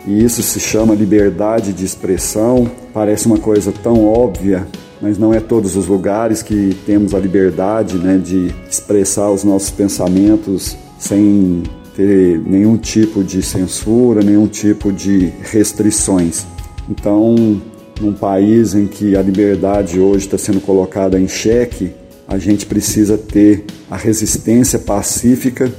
e 0.05 0.23
isso 0.23 0.43
se 0.43 0.59
chama 0.59 0.93
liberdade 0.93 1.71
de 1.71 1.85
expressão. 1.85 2.69
Parece 2.93 3.25
uma 3.25 3.37
coisa 3.37 3.71
tão 3.71 4.05
óbvia, 4.05 4.67
mas 5.01 5.17
não 5.17 5.33
é 5.33 5.39
todos 5.39 5.75
os 5.75 5.87
lugares 5.87 6.41
que 6.41 6.75
temos 6.85 7.13
a 7.13 7.19
liberdade 7.19 7.97
né, 7.97 8.17
de 8.17 8.53
expressar 8.69 9.29
os 9.31 9.43
nossos 9.43 9.69
pensamentos 9.69 10.75
sem 10.99 11.63
ter 11.95 12.39
nenhum 12.45 12.77
tipo 12.77 13.23
de 13.23 13.41
censura, 13.41 14.21
nenhum 14.21 14.47
tipo 14.47 14.91
de 14.91 15.31
restrições. 15.41 16.45
Então, 16.89 17.61
num 18.01 18.13
país 18.13 18.73
em 18.73 18.87
que 18.87 19.15
a 19.15 19.21
liberdade 19.21 19.99
hoje 19.99 20.25
está 20.25 20.37
sendo 20.37 20.59
colocada 20.59 21.19
em 21.19 21.27
xeque, 21.27 21.91
a 22.27 22.37
gente 22.37 22.65
precisa 22.65 23.17
ter 23.17 23.65
a 23.89 23.95
resistência 23.95 24.79
pacífica 24.79 25.71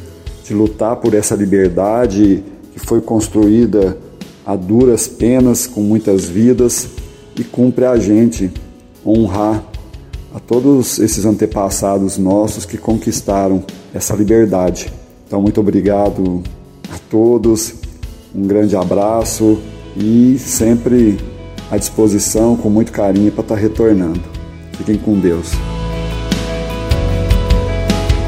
de 0.45 0.55
lutar 0.55 0.97
por 0.97 1.15
essa 1.15 1.35
liberdade 1.35 2.43
que 2.73 2.79
foi 2.79 3.01
construída 3.01 3.97
a 4.45 4.57
duras 4.57 5.07
penas, 5.09 5.67
com 5.67 5.81
muitas 5.81 6.27
vidas, 6.27 6.89
e 7.37 7.43
cumpre 7.43 7.85
a 7.85 7.97
gente 7.97 8.51
honrar 9.05 9.65
a 10.35 10.41
todos 10.41 10.99
esses 10.99 11.25
antepassados 11.25 12.19
nossos 12.19 12.65
que 12.65 12.77
conquistaram 12.77 13.63
essa 13.93 14.15
liberdade. 14.15 14.93
Então, 15.27 15.41
muito 15.41 15.61
obrigado 15.61 16.43
a 16.93 16.99
todos, 17.11 17.75
um 18.35 18.47
grande 18.47 18.77
abraço 18.77 19.59
e 19.97 20.37
sempre 20.39 21.19
à 21.71 21.77
disposição, 21.77 22.57
com 22.57 22.69
muito 22.69 22.93
carinho, 22.93 23.33
para 23.33 23.43
estar 23.43 23.55
retornando. 23.55 24.23
Fiquem 24.73 24.97
com 24.97 25.19
Deus. 25.19 25.53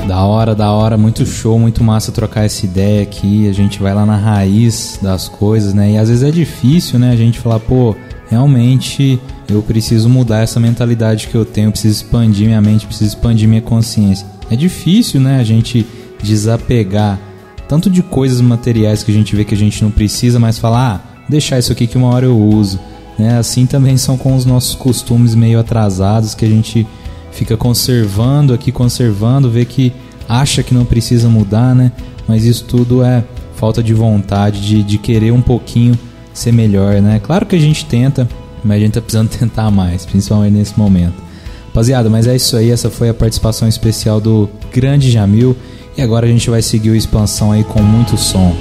Da 0.06 0.24
hora, 0.24 0.54
da 0.54 0.70
hora, 0.70 0.96
muito 0.96 1.26
show, 1.26 1.58
muito 1.58 1.82
massa 1.82 2.12
trocar 2.12 2.44
essa 2.44 2.64
ideia 2.64 3.02
aqui. 3.02 3.48
A 3.48 3.52
gente 3.52 3.82
vai 3.82 3.92
lá 3.92 4.06
na 4.06 4.16
raiz 4.16 5.00
das 5.02 5.28
coisas, 5.28 5.74
né? 5.74 5.92
E 5.92 5.98
às 5.98 6.08
vezes 6.08 6.22
é 6.22 6.30
difícil, 6.30 6.96
né? 6.96 7.10
A 7.10 7.16
gente 7.16 7.40
falar, 7.40 7.58
pô, 7.58 7.94
realmente 8.30 9.18
eu 9.48 9.60
preciso 9.62 10.08
mudar 10.08 10.42
essa 10.42 10.60
mentalidade 10.60 11.26
que 11.26 11.34
eu 11.34 11.44
tenho, 11.44 11.72
preciso 11.72 12.04
expandir 12.04 12.46
minha 12.46 12.60
mente, 12.60 12.86
preciso 12.86 13.16
expandir 13.16 13.48
minha 13.48 13.60
consciência. 13.60 14.24
É 14.48 14.54
difícil, 14.54 15.20
né? 15.20 15.40
A 15.40 15.44
gente 15.44 15.84
desapegar 16.22 17.18
tanto 17.66 17.90
de 17.90 18.00
coisas 18.00 18.40
materiais 18.40 19.02
que 19.02 19.10
a 19.10 19.14
gente 19.14 19.34
vê 19.34 19.44
que 19.44 19.54
a 19.54 19.58
gente 19.58 19.82
não 19.82 19.90
precisa, 19.90 20.38
mas 20.38 20.56
falar, 20.56 21.04
ah, 21.04 21.24
deixar 21.28 21.58
isso 21.58 21.72
aqui 21.72 21.84
que 21.84 21.98
uma 21.98 22.14
hora 22.14 22.26
eu 22.26 22.38
uso. 22.38 22.78
Né? 23.18 23.38
Assim 23.38 23.66
também 23.66 23.96
são 23.96 24.16
com 24.16 24.36
os 24.36 24.44
nossos 24.44 24.76
costumes 24.76 25.34
meio 25.34 25.58
atrasados 25.58 26.32
que 26.32 26.44
a 26.44 26.48
gente 26.48 26.86
fica 27.36 27.56
conservando 27.56 28.54
aqui, 28.54 28.72
conservando, 28.72 29.50
vê 29.50 29.64
que 29.64 29.92
acha 30.28 30.62
que 30.62 30.74
não 30.74 30.84
precisa 30.84 31.28
mudar, 31.28 31.74
né? 31.74 31.92
Mas 32.26 32.44
isso 32.44 32.64
tudo 32.64 33.04
é 33.04 33.22
falta 33.54 33.82
de 33.82 33.94
vontade, 33.94 34.60
de, 34.60 34.82
de 34.82 34.98
querer 34.98 35.32
um 35.32 35.42
pouquinho 35.42 35.96
ser 36.32 36.52
melhor, 36.52 37.00
né? 37.00 37.20
Claro 37.22 37.46
que 37.46 37.54
a 37.54 37.58
gente 37.58 37.84
tenta, 37.84 38.26
mas 38.64 38.78
a 38.78 38.80
gente 38.80 38.94
tá 38.94 39.00
precisando 39.00 39.28
tentar 39.38 39.70
mais, 39.70 40.06
principalmente 40.06 40.54
nesse 40.54 40.78
momento. 40.78 41.26
Rapaziada, 41.68 42.08
mas 42.08 42.26
é 42.26 42.34
isso 42.34 42.56
aí, 42.56 42.70
essa 42.70 42.88
foi 42.88 43.10
a 43.10 43.14
participação 43.14 43.68
especial 43.68 44.18
do 44.18 44.48
grande 44.72 45.10
Jamil. 45.10 45.54
E 45.96 46.02
agora 46.02 46.26
a 46.26 46.28
gente 46.28 46.48
vai 46.48 46.62
seguir 46.62 46.90
o 46.90 46.96
expansão 46.96 47.52
aí 47.52 47.64
com 47.64 47.82
muito 47.82 48.16
som. 48.16 48.54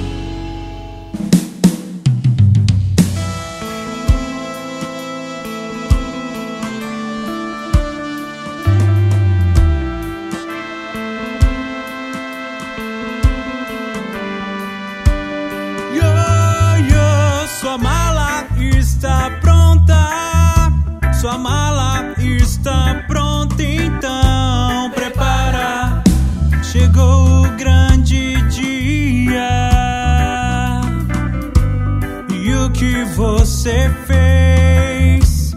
E 32.46 32.54
o 32.54 32.70
que 32.70 33.02
você 33.16 33.90
fez? 34.06 35.52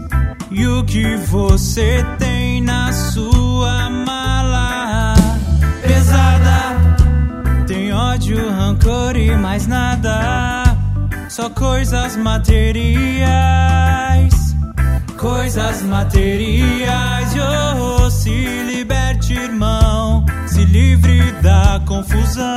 E 0.50 0.66
o 0.66 0.82
que 0.82 1.14
você 1.18 2.04
tem 2.18 2.60
na 2.60 2.92
sua 2.92 3.88
mala? 3.88 5.14
Pesada, 5.86 6.74
tem 7.68 7.92
ódio, 7.92 8.38
rancor 8.50 9.16
e 9.16 9.36
mais 9.36 9.68
nada. 9.68 10.64
Só 11.28 11.48
coisas 11.50 12.16
materiais, 12.16 12.96
coisas 15.16 15.82
materiais. 15.82 17.32
Oh, 17.36 18.02
oh, 18.02 18.10
se 18.10 18.64
liberte, 18.64 19.34
irmão, 19.34 20.26
se 20.44 20.64
livre 20.64 21.30
da 21.40 21.80
confusão. 21.86 22.50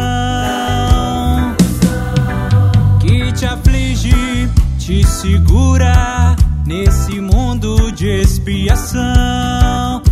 te 4.86 5.02
segura 5.08 6.36
nesse 6.66 7.22
mundo 7.22 7.90
de 7.94 8.20
expiação. 8.20 9.02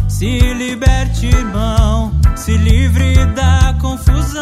Se 0.07 0.39
liberte, 0.39 1.25
irmão, 1.25 2.13
se 2.37 2.55
livre 2.55 3.25
da 3.35 3.75
confusão 3.81 4.41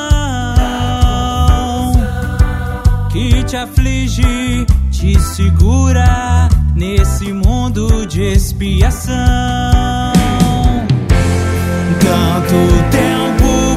que 3.11 3.43
te 3.43 3.57
aflige, 3.57 4.67
te 4.91 5.19
segura 5.19 6.47
nesse 6.75 7.33
mundo 7.33 8.05
de 8.05 8.21
expiação. 8.21 9.15
Tanto 11.99 12.55
tempo 12.91 13.68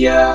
Indonesia. 0.00 0.29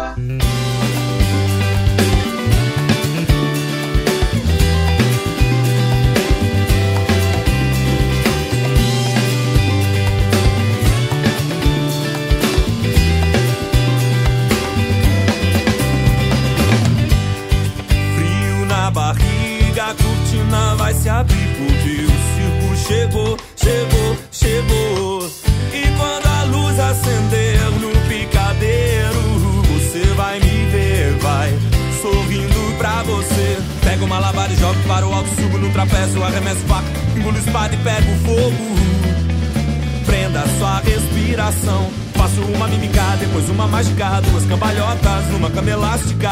cambalhotas 44.55 45.27
numa 45.31 45.51
cama 45.51 45.69
elástica. 45.69 46.31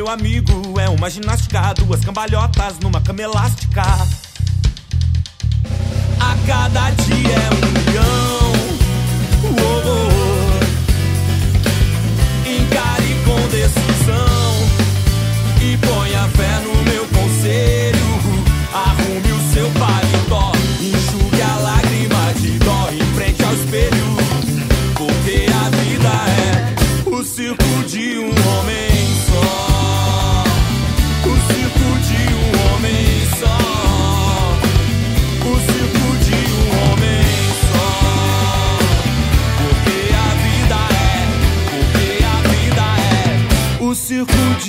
Meu 0.00 0.08
amigo, 0.08 0.80
é 0.80 0.88
uma 0.88 1.10
ginástica. 1.10 1.74
Duas 1.74 2.02
cambalhotas 2.02 2.78
numa 2.78 3.02
cama 3.02 3.20
elástica. 3.20 3.82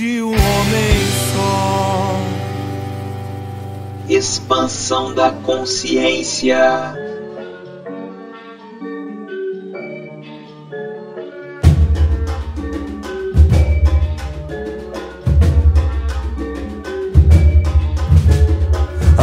De 0.02 0.24
um 0.24 0.30
homem 0.30 0.97
só. 1.32 2.18
Expansão 4.10 5.14
da 5.14 5.30
consciência. 5.30 6.58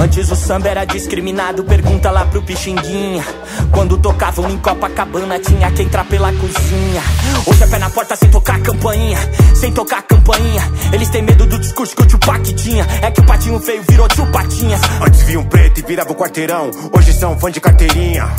Antes 0.08 0.30
o 0.30 0.36
samba 0.36 0.68
era 0.68 0.86
discriminado, 0.86 1.62
pergunta 1.64 2.10
lá 2.10 2.24
pro 2.24 2.40
Pixinguinha. 2.40 3.22
Quando 3.70 3.98
tocavam 3.98 4.48
em 4.48 4.56
Copacabana, 4.56 5.38
tinha 5.38 5.70
que 5.70 5.82
entrar 5.82 6.02
pela 6.06 6.32
cozinha. 6.32 7.02
Hoje 7.46 7.62
é 7.62 7.66
pé 7.66 7.78
na 7.78 7.90
porta 7.90 8.16
sem 8.16 8.30
tocar 8.30 8.58
campainha, 8.60 9.18
sem 9.54 9.70
tocar 9.70 10.00
campainha. 10.02 10.62
Eles 10.94 11.10
têm 11.10 11.20
medo 11.20 11.44
do 11.44 11.58
discurso 11.58 11.94
que 11.94 12.02
o 12.02 12.06
Tupac 12.06 12.54
tinha. 12.54 12.86
É 13.02 13.10
que 13.10 13.20
o 13.20 13.26
patinho 13.26 13.60
feio 13.60 13.82
virou 13.86 14.08
tio 14.08 14.26
Patinhas. 14.32 14.80
Antes 15.06 15.22
viam 15.24 15.44
preto 15.44 15.80
e 15.80 15.82
virava 15.82 16.10
o 16.10 16.14
quarteirão, 16.14 16.70
hoje 16.96 17.12
são 17.12 17.38
fã 17.38 17.50
de 17.50 17.60
carteirinha. 17.60 18.30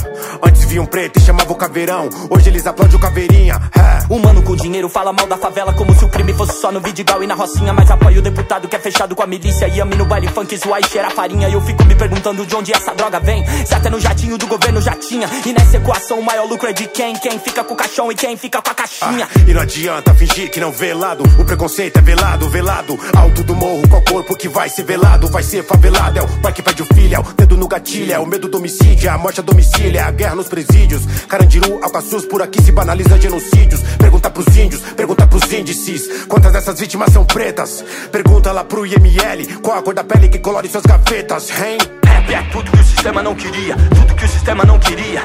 Antes 0.43 0.65
viam 0.65 0.88
preto 0.88 1.20
e 1.20 1.22
chamavam 1.22 1.53
o 1.53 1.55
caveirão, 1.55 2.09
hoje 2.32 2.49
eles 2.49 2.65
aplaudem 2.65 2.95
o 2.95 2.99
caveirinha. 2.99 3.61
É. 3.78 3.99
O 4.09 4.17
mano 4.17 4.41
com 4.41 4.55
dinheiro 4.55 4.89
fala 4.89 5.13
mal 5.13 5.28
da 5.28 5.38
favela 5.38 5.72
como 5.74 5.93
se 5.93 6.03
o 6.03 6.09
crime 6.09 6.34
fosse 6.34 6.59
só 6.59 6.72
no 6.72 6.80
Vidigal 6.80 7.22
e 7.22 7.28
na 7.28 7.36
Rocinha. 7.36 7.74
Mas 7.74 7.91
apoia 7.91 8.17
o 8.17 8.22
deputado 8.24 8.67
que 8.67 8.76
é 8.76 8.80
fechado 8.80 9.15
com 9.15 9.22
a 9.22 9.28
milícia. 9.28 9.67
E 9.67 9.80
ame 9.80 9.95
no 9.95 10.05
baile 10.05 10.28
funk, 10.28 10.57
zoar 10.57 10.82
e 10.82 10.88
cheirar 10.88 11.11
farinha. 11.11 11.47
E 11.47 11.55
eu 11.60 11.66
fico 11.66 11.84
me 11.86 11.95
perguntando 11.95 12.45
de 12.45 12.55
onde 12.55 12.74
essa 12.74 12.93
droga 12.95 13.20
vem. 13.20 13.43
Se 13.66 13.74
até 13.76 13.89
no 13.89 13.99
jatinho 13.99 14.38
do 14.38 14.47
governo 14.47 14.82
já 14.82 14.95
tinha. 14.95 15.30
E 15.45 15.53
nessa 15.53 15.78
equação 15.78 16.20
o 16.20 16.24
maior 16.24 16.47
lucro 16.47 16.70
é 16.70 16.74
de 16.74 16.88
quem? 16.88 17.16
Quem 17.16 17.38
fica 17.39 17.64
com 17.64 17.74
o 17.74 17.78
caixão 17.78 18.12
e 18.12 18.16
quem 18.16 18.38
fica 18.38 18.62
com 18.62 18.72
a 18.72 18.74
caixinha. 18.74 19.28
Ah, 19.30 19.39
e 19.47 19.53
não 19.53 19.62
adianta 19.62 20.14
fingir 20.16 20.49
que 20.49 20.60
não 20.60 20.72
vê 20.72 20.93
lado. 20.93 21.24
O 21.38 21.45
preconceito 21.45 21.97
é 21.97 22.01
velado, 22.01 22.49
velado. 22.49 22.97
Alto 23.16 23.43
do 23.43 23.55
morro, 23.55 23.88
qual 23.89 24.01
corpo 24.01 24.36
que 24.36 24.47
vai 24.47 24.70
ser 24.70 24.84
velado? 24.84 25.28
Vai 25.28 25.43
ser 25.43 25.64
favelado. 25.64 26.20
É 26.20 26.22
o 26.22 26.28
pai 26.41 26.53
que 26.53 26.62
pede 26.62 26.82
o 26.82 26.86
filho, 26.86 27.16
é 27.16 27.20
o 27.20 27.24
dedo 27.24 27.57
no 27.57 27.68
gatilho. 27.68 28.14
É 28.14 28.20
o 28.20 28.26
medo 28.26 28.47
do 28.47 28.57
homicídio, 28.57 29.07
é 29.07 29.12
a 29.12 29.18
morte 29.18 29.41
a 29.41 29.43
domicílio. 29.43 29.97
É 29.97 30.01
a 30.01 30.12
guerra 30.12 30.36
nos 30.36 30.47
presídios. 30.47 31.05
Carandiru, 31.28 31.84
Alcaçuz, 31.84 32.26
por 32.26 32.41
aqui 32.41 32.62
se 32.62 32.72
banaliza 32.72 33.20
genocídios. 33.20 33.82
Pergunta 33.97 34.30
pros 34.30 34.55
índios, 34.55 34.82
pergunta 34.95 35.28
pros 35.28 35.51
índices. 35.51 36.26
Quantas 36.28 36.53
dessas 36.53 36.80
vítimas 36.80 37.12
são 37.12 37.26
pretas? 37.26 37.84
Pergunta 38.12 38.51
lá 38.51 38.64
pro 38.64 38.86
IML. 38.86 39.60
Qual 39.62 39.78
a 39.78 39.82
cor 39.82 39.93
da 39.93 40.03
pele 40.03 40.30
que 40.30 40.39
colore 40.39 40.70
suas 40.70 40.84
gavetas, 40.84 41.39
Rap 41.48 42.34
é 42.34 42.42
tudo 42.52 42.70
que 42.70 42.82
o 42.82 42.84
sistema 42.84 43.24
não 43.24 43.34
queria, 43.34 43.74
tudo 43.96 44.14
que 44.14 44.26
o 44.26 44.28
sistema 44.28 44.66
não 44.66 44.78
queria. 44.78 45.22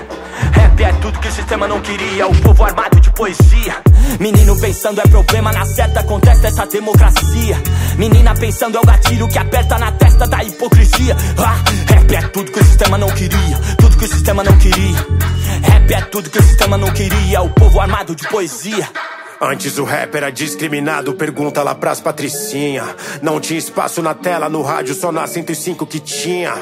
Rap 0.53 0.81
é 0.81 0.93
tudo 0.93 1.19
que 1.19 1.27
o 1.27 1.33
sistema 1.33 1.67
não 1.67 1.81
queria, 1.81 2.29
o 2.29 2.37
povo 2.41 2.63
armado 2.63 3.01
de 3.01 3.11
poesia. 3.11 3.83
Menino 4.21 4.57
pensando 4.61 5.01
é 5.01 5.09
problema, 5.09 5.51
na 5.51 5.67
certa 5.67 6.01
acontece 6.01 6.47
essa 6.47 6.67
democracia. 6.67 7.61
Menina 7.99 8.33
pensando 8.33 8.79
é 8.79 8.81
o 8.81 8.87
gatilho 8.87 9.27
que 9.27 9.39
aperta 9.39 9.77
na 9.77 9.91
testa 9.91 10.25
da 10.29 10.45
hipocrisia. 10.45 11.17
Ah, 11.37 11.93
rap 11.93 12.15
é 12.15 12.23
tudo 12.29 12.53
que 12.53 12.61
o 12.61 12.65
sistema 12.65 12.97
não 12.97 13.09
queria, 13.09 13.59
tudo 13.77 13.97
que 13.97 14.05
o 14.05 14.09
sistema 14.09 14.45
não 14.45 14.57
queria. 14.57 15.07
Rap 15.65 15.95
é 15.95 16.01
tudo 16.03 16.31
que 16.31 16.39
o 16.39 16.43
sistema 16.45 16.79
não 16.79 16.93
queria, 16.93 17.43
o 17.43 17.51
povo 17.51 17.81
armado 17.81 18.15
de 18.15 18.29
poesia. 18.29 18.89
Antes 19.45 19.77
o 19.77 19.85
rap 19.85 20.15
era 20.15 20.33
discriminado, 20.33 21.13
pergunta 21.13 21.63
lá 21.63 21.75
pras 21.75 22.01
patricinha. 22.01 22.83
Não 23.21 23.39
tinha 23.39 23.59
espaço 23.59 24.01
na 24.01 24.15
tela, 24.15 24.49
no 24.49 24.63
rádio 24.63 24.95
só 24.95 25.13
na 25.13 25.27
105 25.27 25.87
que 25.87 26.01
tinha. 26.01 26.55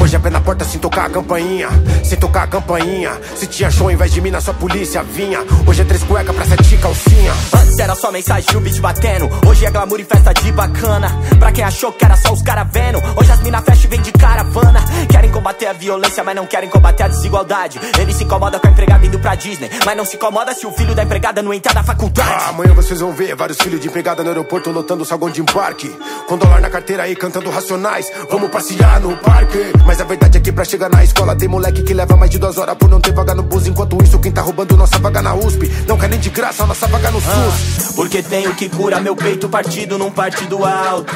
Hoje 0.00 0.16
é 0.16 0.18
pé 0.18 0.30
na 0.30 0.40
porta 0.40 0.64
sem 0.64 0.80
tocar 0.80 1.04
a 1.04 1.10
campainha, 1.10 1.68
sem 2.02 2.18
tocar 2.18 2.44
a 2.44 2.46
campainha. 2.46 3.12
Se 3.36 3.46
tinha 3.46 3.70
show, 3.70 3.88
ao 3.88 3.92
invés 3.92 4.10
de 4.10 4.22
mim 4.22 4.30
na 4.30 4.40
sua 4.40 4.54
polícia 4.54 5.02
vinha. 5.02 5.40
Hoje 5.66 5.82
é 5.82 5.84
três 5.84 6.02
cueca 6.02 6.32
pra 6.32 6.46
sete 6.46 6.78
calcinha. 6.78 7.32
Antes 7.54 7.78
era 7.78 7.94
só 7.94 8.10
mensagem 8.10 8.48
e 8.54 8.56
o 8.56 8.60
beat 8.60 8.80
batendo. 8.80 9.28
Hoje 9.46 9.66
é 9.66 9.70
glamour 9.70 10.00
e 10.00 10.04
festa 10.04 10.32
de 10.32 10.50
bacana. 10.50 11.10
Pra 11.38 11.52
quem 11.52 11.62
achou 11.62 11.92
que 11.92 12.02
era 12.02 12.16
só 12.16 12.32
os 12.32 12.40
cara 12.40 12.64
vendo. 12.64 13.02
Hoje 13.16 13.30
as 13.30 13.40
mina 13.42 13.60
fecha 13.60 13.86
e 13.86 13.90
vem 13.90 14.00
de 14.00 14.12
caravana. 14.12 14.80
Querem 15.10 15.30
combater 15.30 15.66
a 15.66 15.74
violência, 15.74 16.24
mas 16.24 16.34
não 16.34 16.46
querem 16.46 16.70
combater 16.70 17.02
a 17.02 17.08
desigualdade. 17.08 17.78
Ele 17.98 18.14
se 18.14 18.24
incomoda 18.24 18.58
com 18.58 18.66
a 18.66 18.70
empregada 18.70 19.04
indo 19.04 19.18
pra 19.18 19.34
Disney. 19.34 19.68
Mas 19.84 19.94
não 19.94 20.06
se 20.06 20.16
incomoda 20.16 20.54
se 20.54 20.66
o 20.66 20.72
filho 20.72 20.94
da 20.94 21.02
empregada 21.02 21.42
não 21.42 21.52
entrar 21.52 21.74
na 21.74 21.82
faculdade. 21.82 22.29
Ah, 22.32 22.50
amanhã 22.50 22.72
vocês 22.74 23.00
vão 23.00 23.10
ver 23.10 23.34
vários 23.34 23.58
filhos 23.58 23.80
de 23.80 23.88
empregada 23.88 24.22
no 24.22 24.28
aeroporto 24.28 24.70
lotando 24.70 25.02
o 25.02 25.04
saguão 25.04 25.32
de 25.32 25.40
embarque. 25.40 25.92
Com 26.28 26.38
dólar 26.38 26.60
na 26.60 26.70
carteira 26.70 27.02
aí 27.02 27.16
cantando 27.16 27.50
racionais. 27.50 28.08
Vamos 28.30 28.50
passear 28.50 29.00
no 29.00 29.16
parque. 29.16 29.58
Mas 29.84 30.00
a 30.00 30.04
verdade 30.04 30.38
é 30.38 30.40
que 30.40 30.52
pra 30.52 30.64
chegar 30.64 30.88
na 30.88 31.02
escola 31.02 31.34
tem 31.34 31.48
moleque 31.48 31.82
que 31.82 31.92
leva 31.92 32.16
mais 32.16 32.30
de 32.30 32.38
duas 32.38 32.56
horas 32.56 32.76
por 32.76 32.88
não 32.88 33.00
ter 33.00 33.12
vaga 33.12 33.34
no 33.34 33.42
bus. 33.42 33.66
Enquanto 33.66 34.00
isso, 34.00 34.16
quem 34.20 34.30
tá 34.30 34.42
roubando 34.42 34.76
nossa 34.76 34.96
vaga 35.00 35.20
na 35.20 35.34
USP 35.34 35.68
não 35.88 35.98
quer 35.98 36.08
nem 36.08 36.20
de 36.20 36.30
graça 36.30 36.64
nossa 36.64 36.86
vaga 36.86 37.10
no 37.10 37.20
SUS. 37.20 37.96
Porque 37.96 38.22
tenho 38.22 38.54
que 38.54 38.68
curar 38.68 39.00
meu 39.00 39.16
peito 39.16 39.48
partido 39.48 39.98
num 39.98 40.12
partido 40.12 40.64
alto. 40.64 41.12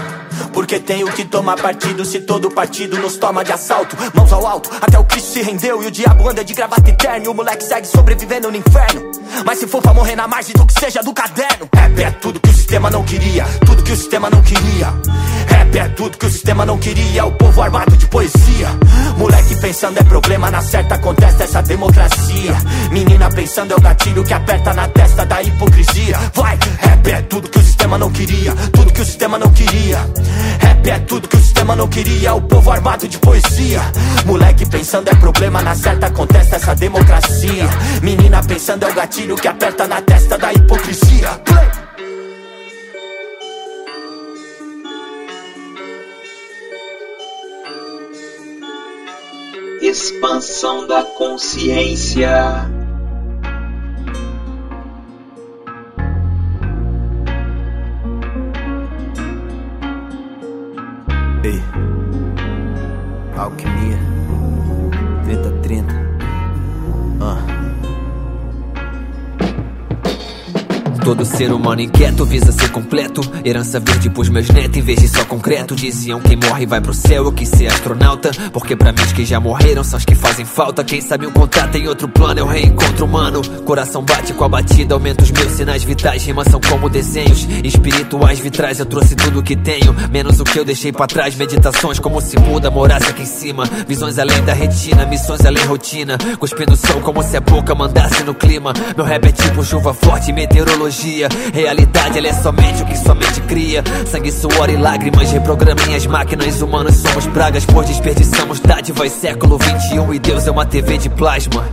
Porque 0.53 0.81
tenho 0.81 1.07
que 1.13 1.25
tomar 1.25 1.57
partido 1.57 2.05
se 2.05 2.21
todo 2.21 2.51
partido 2.51 2.99
nos 2.99 3.17
toma 3.17 3.45
de 3.45 3.53
assalto. 3.53 3.97
Mãos 4.13 4.33
ao 4.33 4.45
alto, 4.45 4.69
até 4.81 4.99
o 4.99 5.05
Cristo 5.05 5.33
se 5.33 5.43
rendeu 5.43 5.81
e 5.81 5.87
o 5.87 5.91
diabo 5.93 6.29
anda 6.29 6.45
de 6.45 6.55
gravata 6.55 6.91
eterno. 6.91 7.27
E 7.27 7.29
o 7.29 7.35
moleque 7.35 7.63
segue 7.63 7.87
sobrevivendo 7.87 8.51
no 8.51 8.57
inferno. 8.57 9.13
Mas 9.45 9.59
se 9.59 9.67
for 9.67 9.81
pra 9.81 9.93
morrer 9.95 10.17
na 10.17 10.27
margem 10.29 10.55
do 10.55 10.67
que 10.67 10.79
seja 10.79 10.94
do 11.03 11.13
caderno, 11.13 11.69
rap 11.75 12.03
é 12.03 12.11
tudo 12.13 12.39
que 12.39 12.51
o 12.51 12.53
sistema 12.53 12.89
não 12.89 13.03
queria, 13.03 13.45
tudo 13.67 13.83
que 13.83 13.93
o 13.93 13.97
sistema 13.97 14.31
não 14.31 14.43
queria. 14.43 14.95
Rap 15.49 15.77
é 15.77 15.89
tudo 15.89 16.17
que 16.17 16.27
o 16.27 16.31
sistema 16.31 16.65
não 16.65 16.79
queria, 16.79 17.25
o 17.25 17.33
povo 17.33 17.63
armado 17.63 17.97
de 17.97 18.07
poesia. 18.07 18.69
Moleque 19.17 19.57
pensando 19.57 19.99
é 19.99 20.05
problema, 20.05 20.51
na 20.51 20.63
certa 20.63 20.95
acontece 20.95 21.43
essa 21.43 21.63
democracia. 21.63 22.57
Menina 22.91 23.29
pensando 23.29 23.73
é 23.73 23.77
o 23.77 23.81
gatilho 23.81 24.25
que 24.25 24.35
aperta 24.35 24.73
na 24.73 24.87
testa 24.89 25.27
da 25.27 25.43
hipocrisia. 25.43 26.19
Vai, 26.33 26.59
rap 26.79 27.11
é 27.11 27.23
tudo 27.23 27.51
que 27.51 27.59
o 27.59 27.63
sistema 27.63 27.99
não 27.99 28.11
queria, 28.11 28.53
tudo 28.73 28.93
que 28.93 29.01
o 29.01 29.05
sistema 29.05 29.39
não 29.39 29.51
queria. 29.53 29.99
Rap 30.61 30.91
é 30.91 30.99
tudo 31.01 31.29
que 31.29 31.37
o 31.37 31.41
sistema 31.41 31.75
não 31.75 31.89
queria, 31.89 32.35
o 32.35 32.43
povo 32.43 32.71
armado 32.71 33.09
de 33.09 33.19
poesia. 33.19 33.81
Moleque 34.25 34.67
pensando 34.67 35.09
é 35.09 35.15
problema, 35.15 35.61
na 35.63 35.75
certa 35.75 36.07
acontece 36.07 36.55
essa 36.55 36.75
democracia. 36.75 37.69
Menina 38.01 38.43
pensando 38.43 38.85
é 38.85 38.91
o 38.91 38.95
gatilho 38.95 39.37
que 39.37 39.49
aperta 39.49 39.87
na 39.87 40.01
testa 40.01 40.39
da 40.39 40.53
hipocrisia. 40.53 40.84
Play. 40.85 41.71
Expansão 49.81 50.87
da 50.87 51.03
consciência. 51.03 52.69
Ei. 61.43 61.63
Alquimia. 63.39 63.99
30-30. 65.25 65.85
Ah. 67.23 67.64
Todo 71.05 71.23
ser 71.27 71.53
humano 71.53 71.83
inquieto 71.83 72.25
visa 72.25 72.51
ser 72.51 72.71
completo. 72.71 73.21
Herança 73.45 73.79
verde 73.79 74.09
pros 74.09 74.31
meus 74.31 74.49
netos 74.49 74.79
em 74.79 74.81
vez 74.81 75.01
de 75.01 75.09
só 75.09 75.23
concreto. 75.27 75.77
Diziam 75.77 76.19
quem 76.19 76.35
morre 76.35 76.65
vai 76.65 76.81
pro 76.81 76.95
céu, 76.95 77.27
eu 77.27 77.33
quis 77.33 77.51
ser 77.51 77.67
astronauta. 77.67 78.31
Porque 78.51 78.75
pra 78.75 78.91
mim 78.91 79.03
os 79.03 79.13
que 79.13 79.23
já 79.23 79.39
morreram 79.39 79.85
são 79.85 79.99
os 79.99 80.05
que 80.07 80.15
fazem 80.15 80.47
falta. 80.47 80.83
Quem 80.83 81.03
sabe 81.03 81.27
um 81.27 81.31
contato 81.31 81.77
em 81.77 81.87
outro 81.89 82.09
plano 82.09 82.41
é 82.41 82.43
o 82.43 82.47
reencontro 82.47 83.05
humano. 83.05 83.43
Coração 83.67 84.03
bate 84.03 84.33
com 84.33 84.45
a 84.45 84.49
batida, 84.49 84.95
aumenta 84.95 85.23
os 85.23 85.31
meus 85.31 85.53
sinais 85.53 85.85
vitais. 85.85 86.25
Rimas 86.25 86.49
são 86.49 86.59
como 86.59 86.89
desenhos 86.89 87.47
espirituais 87.63 88.39
vitrais. 88.39 88.79
Eu 88.79 88.87
trouxe 88.87 89.15
tudo 89.15 89.43
que 89.43 89.57
tenho, 89.57 89.95
menos 90.11 90.41
o 90.41 90.45
que 90.45 90.59
eu 90.59 90.65
deixei 90.65 90.91
pra 90.91 91.07
trás. 91.07 91.37
Meditações 91.37 91.99
como 91.99 92.19
se 92.23 92.39
muda, 92.39 92.71
morasse 92.71 93.11
aqui 93.11 93.25
em 93.25 93.27
cima. 93.27 93.65
Visões 93.87 94.19
além 94.19 94.43
da 94.43 94.55
retina, 94.55 95.05
missões 95.05 95.45
além 95.45 95.67
rotina. 95.67 96.17
Cuspindo 96.39 96.75
som 96.75 97.03
como 97.03 97.23
se 97.23 97.37
a 97.37 97.43
boca 97.43 97.75
mandasse 97.75 98.23
no 98.23 98.35
clima. 98.35 98.73
Meu 98.97 99.05
rap 99.05 99.27
é 99.27 99.33
tipo 99.33 99.63
chuva 99.63 99.93
forte, 99.93 100.33
meteorologia. 100.33 100.94
Realidade, 101.53 102.19
ela 102.19 102.29
é 102.29 102.33
somente 102.33 102.83
o 102.83 102.87
que 102.87 102.97
somente 102.97 103.41
cria. 103.43 103.83
Sangue, 104.07 104.31
suor 104.31 104.71
e 104.71 104.77
lágrimas 104.77 105.31
reprogramem 105.33 105.95
as 105.95 106.07
máquinas. 106.07 106.63
Humanos 106.63 106.97
somos 106.97 107.27
pragas, 107.27 107.65
pois 107.67 107.89
desperdiçamos 107.89 108.61
dádivas. 108.61 109.11
Século 109.13 109.59
21 109.59 110.15
e 110.15 110.19
Deus 110.19 110.47
é 110.47 110.51
uma 110.51 110.65
TV 110.65 110.99
de 110.99 111.09
plasma. 111.11 111.67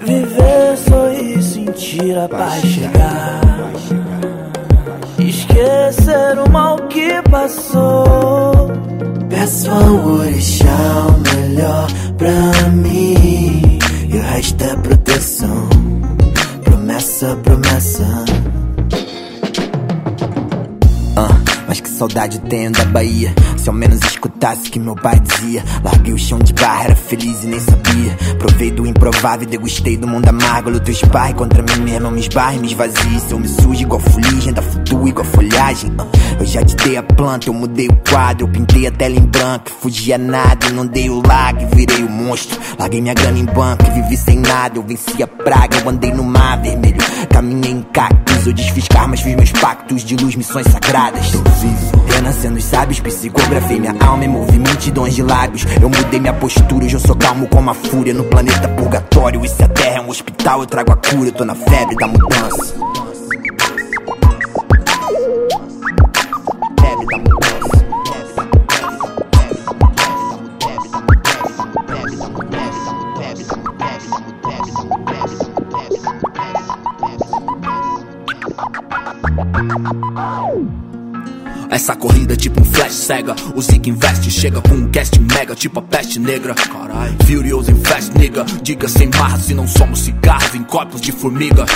Viver, 0.00 0.76
sorrir, 0.88 1.42
sentir 1.42 2.16
a 2.16 2.28
paz 2.28 2.62
chegar. 2.62 3.40
Esquecer 5.18 6.38
o 6.38 6.50
mal 6.50 6.76
que 6.88 7.22
passou. 7.30 8.70
Peço 9.28 9.70
ao 9.70 10.06
orixá 10.18 11.06
o 11.08 11.36
melhor 11.36 11.86
pra 12.16 12.70
mim. 12.70 13.78
E 14.08 14.16
o 14.16 14.22
resto 14.22 14.62
é 14.62 14.76
proteção. 14.76 15.68
Promessa, 16.64 17.36
promessa. 17.42 18.24
Mas 21.74 21.80
que 21.80 21.88
saudade 21.88 22.38
tenho 22.42 22.70
da 22.70 22.84
Bahia. 22.84 23.34
Se 23.56 23.68
ao 23.68 23.74
menos 23.74 23.98
escutasse 24.04 24.68
o 24.68 24.70
que 24.70 24.78
meu 24.78 24.94
pai 24.94 25.18
dizia. 25.18 25.64
Larguei 25.82 26.12
o 26.12 26.18
chão 26.18 26.38
de 26.38 26.52
barra, 26.52 26.84
era 26.84 26.94
feliz 26.94 27.42
e 27.42 27.48
nem 27.48 27.58
sabia. 27.58 28.16
Provei 28.38 28.70
do 28.70 28.86
improvável 28.86 29.42
e 29.42 29.50
degustei 29.50 29.96
do 29.96 30.06
mundo 30.06 30.28
amargo. 30.28 30.70
Luto 30.70 30.92
esparre 30.92 31.34
contra 31.34 31.62
mim 31.62 31.82
mesmo, 31.82 32.12
me 32.12 32.20
esbarre, 32.20 32.58
me 32.58 32.68
esvazie. 32.68 33.18
Se 33.18 33.32
eu 33.32 33.40
me 33.40 33.48
sujo 33.48 33.82
igual 33.82 33.98
fuligem, 33.98 34.52
da 34.52 34.62
flutua 34.62 35.08
igual 35.08 35.24
folhagem. 35.24 35.92
Ah, 35.98 36.06
eu 36.38 36.46
já 36.46 36.62
te 36.62 36.76
dei 36.76 36.96
a 36.96 37.02
planta, 37.02 37.48
eu 37.48 37.54
mudei 37.54 37.88
o 37.88 37.96
quadro. 38.08 38.46
Eu 38.46 38.50
pintei 38.50 38.86
a 38.86 38.90
tela 38.90 39.14
em 39.14 39.26
branco, 39.26 39.70
fugia 39.80 40.18
nada. 40.18 40.66
Eu 40.66 40.74
não 40.74 40.86
dei 40.86 41.08
o 41.08 41.22
lag, 41.26 41.64
virei 41.74 42.02
o 42.02 42.10
monstro. 42.10 42.58
Larguei 42.78 43.00
minha 43.00 43.14
grana 43.14 43.38
em 43.38 43.44
banco 43.44 43.84
vivi 43.94 44.16
sem 44.16 44.38
nada. 44.38 44.78
Eu 44.78 44.82
venci 44.82 45.22
a 45.22 45.26
praga, 45.26 45.78
eu 45.78 45.88
andei 45.88 46.12
no 46.12 46.24
mar 46.24 46.60
vermelho. 46.60 46.98
Caminhei 47.30 47.72
em 47.72 47.82
cactos, 47.82 48.46
eu 48.46 48.52
desfiz 48.52 48.86
karmas, 48.88 49.20
fiz 49.20 49.34
meus 49.34 49.52
pactos 49.52 50.02
de 50.02 50.16
luz, 50.16 50.34
missões 50.34 50.66
sagradas. 50.66 51.30
Tô 51.30 51.38
vivo, 51.38 52.04
renascendo 52.08 52.58
os 52.58 52.64
sábios, 52.64 53.00
psicografei 53.00 53.80
minha 53.80 53.94
alma 54.00 54.24
e 54.24 54.28
movi 54.28 54.58
multidões 54.58 55.14
de 55.14 55.22
lábios. 55.22 55.64
Eu 55.80 55.88
mudei 55.88 56.20
minha 56.20 56.34
postura, 56.34 56.84
hoje 56.84 56.94
eu 56.94 57.00
sou 57.00 57.16
calmo 57.16 57.46
como 57.48 57.70
a 57.70 57.74
fúria 57.74 58.12
no 58.12 58.24
planeta 58.24 58.68
purgatório. 58.68 59.44
E 59.44 59.48
se 59.48 59.62
a 59.62 59.68
terra 59.68 59.98
é 59.98 60.00
um 60.00 60.08
hospital, 60.08 60.60
eu 60.60 60.66
trago 60.66 60.92
a 60.92 60.96
cura, 60.96 61.28
eu 61.28 61.32
tô 61.32 61.44
na 61.44 61.54
febre 61.54 61.96
da 61.96 62.06
mudança. 62.06 63.13
Essa 81.70 81.96
corrida 81.96 82.34
é 82.34 82.36
tipo 82.36 82.60
um 82.60 82.64
flash 82.64 82.94
cega. 82.94 83.34
O 83.54 83.60
Zig 83.60 83.90
investe, 83.90 84.30
chega 84.30 84.60
com 84.62 84.74
um 84.74 84.88
cast 84.90 85.18
mega, 85.20 85.54
tipo 85.54 85.80
a 85.80 85.82
peste 85.82 86.18
negra. 86.20 86.54
Caralho. 86.54 87.16
Furious 87.26 87.68
invest, 87.68 88.16
nigga. 88.16 88.44
Diga 88.62 88.88
sem 88.88 89.08
marra 89.08 89.38
se 89.38 89.54
não 89.54 89.66
somos 89.66 90.00
cigarros 90.00 90.54
em 90.54 90.62
corpos 90.62 91.00
de 91.00 91.12
formiga. 91.12 91.66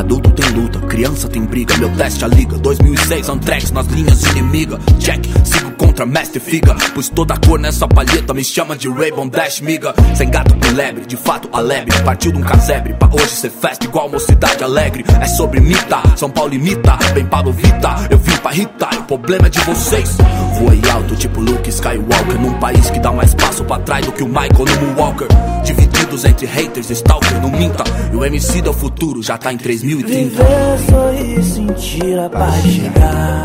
Adulto 0.00 0.30
tem 0.30 0.48
luta, 0.52 0.78
criança 0.86 1.28
tem 1.28 1.44
briga. 1.44 1.76
Meu 1.76 1.90
teste 1.90 2.24
a 2.24 2.28
liga. 2.28 2.56
2006, 2.56 3.28
Antrex 3.28 3.70
nas 3.70 3.86
linhas 3.88 4.22
inimiga. 4.28 4.78
Check, 4.98 5.26
sigo 5.44 5.72
contra 5.72 6.06
Mestre 6.06 6.40
Figa. 6.40 6.74
Pois 6.94 7.10
toda 7.10 7.36
cor 7.36 7.58
nessa 7.58 7.86
palheta 7.86 8.32
me 8.32 8.42
chama 8.42 8.74
de 8.74 8.88
Raybon 8.88 9.28
Dash, 9.28 9.60
miga. 9.60 9.94
Sem 10.14 10.30
gato 10.30 10.54
com 10.54 10.74
lebre, 10.74 11.04
de 11.04 11.18
fato 11.18 11.50
a 11.52 11.60
lebre. 11.60 11.94
Partiu 12.02 12.32
de 12.32 12.38
um 12.38 12.42
casebre, 12.42 12.94
pra 12.94 13.10
hoje 13.12 13.28
ser 13.28 13.50
festa 13.50 13.84
igual 13.84 14.08
mocidade 14.08 14.64
alegre. 14.64 15.04
É 15.20 15.26
sobre 15.26 15.60
mita, 15.60 16.00
São 16.16 16.30
Paulo 16.30 16.54
imita. 16.54 16.96
Bem 17.12 17.26
Pablo 17.26 17.52
Vita, 17.52 18.08
eu 18.08 18.16
vim 18.16 18.36
pra 18.38 18.54
irritar. 18.54 19.00
O 19.00 19.02
problema 19.02 19.48
é 19.48 19.50
de 19.50 19.60
vocês. 19.60 20.16
Voei 20.58 20.80
alto, 20.90 21.14
tipo 21.14 21.40
Luke 21.40 21.68
Skywalker. 21.68 22.40
Num 22.40 22.54
país 22.54 22.88
que 22.88 23.00
dá 23.00 23.12
mais 23.12 23.34
passo 23.34 23.64
pra 23.64 23.78
trás 23.80 24.06
do 24.06 24.12
que 24.12 24.22
o 24.22 24.28
Michael 24.28 24.64
no 24.64 24.86
Moonwalker. 24.86 25.28
Divididos 25.62 26.24
entre 26.24 26.46
haters, 26.46 26.88
stalker, 26.88 27.38
não 27.42 27.50
minta. 27.50 27.84
E 28.10 28.16
o 28.16 28.24
MC 28.24 28.62
do 28.62 28.72
futuro 28.72 29.22
já 29.22 29.36
tá 29.36 29.52
em 29.52 29.58
3030. 29.98 30.06
Viver, 30.06 30.78
sorrir, 30.88 31.42
sentir 31.42 32.18
a 32.18 32.28
paz 32.30 32.62
chegar. 32.64 33.42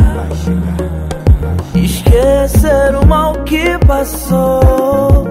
Esquecer 1.74 2.96
o 3.02 3.06
mal 3.08 3.34
que 3.46 3.78
passou. 3.88 5.28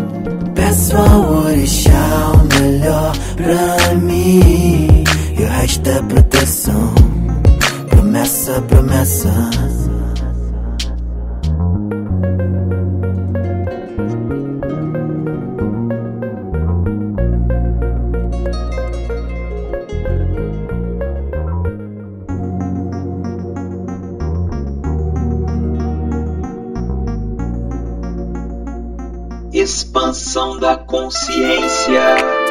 Peço 0.55 0.97
ao 0.97 1.45
orixá 1.45 2.33
o 2.35 2.61
melhor 2.61 3.13
pra 3.37 3.95
mim. 3.95 5.05
E 5.39 5.43
o 5.43 5.47
resto 5.47 5.89
é 5.89 6.03
proteção. 6.03 6.95
Promessa, 7.91 8.61
promessa. 8.63 9.51
Expansão 30.35 30.59
da 30.59 30.77
consciência. 30.77 32.44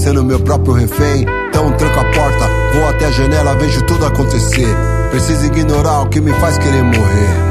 Sendo 0.00 0.24
meu 0.24 0.40
próprio 0.40 0.72
refém. 0.72 1.26
Então 1.48 1.70
tranco 1.72 2.00
a 2.00 2.04
porta, 2.04 2.48
vou 2.74 2.88
até 2.88 3.06
a 3.06 3.10
janela, 3.10 3.54
vejo 3.56 3.82
tudo 3.82 4.06
acontecer. 4.06 4.74
Preciso 5.10 5.44
ignorar 5.46 6.02
o 6.02 6.08
que 6.08 6.20
me 6.20 6.32
faz 6.34 6.56
querer 6.56 6.82
morrer. 6.82 7.50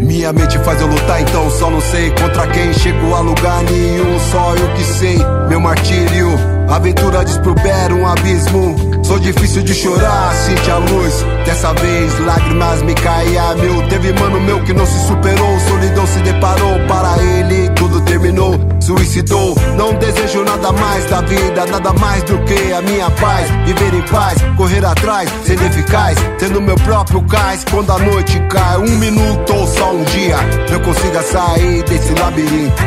Minha 0.00 0.32
mente 0.32 0.58
faz 0.58 0.80
eu 0.80 0.86
lutar, 0.86 1.22
então 1.22 1.50
só 1.50 1.70
não 1.70 1.80
sei 1.80 2.10
contra 2.10 2.46
quem. 2.48 2.72
Chego 2.74 3.14
a 3.14 3.20
lugar 3.20 3.62
nenhum, 3.64 4.18
só 4.30 4.54
eu 4.54 4.68
que 4.74 4.84
sei. 4.84 5.18
Meu 5.48 5.60
martírio, 5.60 6.28
aventura 6.68 7.24
desprobera 7.24 7.94
um 7.94 8.06
abismo. 8.06 8.76
Sou 9.02 9.18
difícil 9.18 9.62
de 9.62 9.74
chorar, 9.74 10.34
sente 10.34 10.70
a 10.70 10.78
luz. 10.78 11.24
Dessa 11.44 11.72
vez, 11.74 12.18
lágrimas 12.20 12.82
me 12.82 12.94
a 12.94 13.54
mil. 13.54 13.88
Teve 13.88 14.12
mano 14.12 14.40
meu 14.40 14.62
que 14.62 14.72
não 14.72 14.86
se 14.86 15.06
superou, 15.06 15.60
solidão 15.60 16.06
se 16.06 16.18
deparou. 16.20 16.78
Para 16.86 17.16
ele, 17.22 17.70
tudo 17.70 18.00
terminou, 18.02 18.58
suicidou. 18.84 19.56
Não 19.76 19.94
desejo 19.94 20.44
nada 20.44 20.70
mais 20.72 21.04
da 21.06 21.22
vida, 21.22 21.64
nada 21.66 21.92
mais 21.94 22.22
do 22.24 22.38
que 22.44 22.72
a 22.72 22.82
minha 22.82 23.10
paz. 23.12 23.48
Viver 23.64 23.94
em 23.94 24.02
paz, 24.02 24.38
correr 24.56 24.84
atrás, 24.84 25.30
sendo 25.44 25.64
eficaz, 25.64 26.18
sendo 26.38 26.60
meu 26.60 26.76
próprio 26.76 27.22
cais. 27.22 27.64
Quando 27.70 27.90
a 27.90 27.98
noite 27.98 28.38
cai, 28.50 28.76
um 28.78 28.98
minuto 28.98 29.54
ou 29.54 29.66
só 29.66 29.92
um 29.92 30.04
dia, 30.04 30.36
eu 30.70 30.80
consiga 30.80 31.22
sair 31.22 31.82
desse 31.84 32.12
labirinto. 32.14 32.82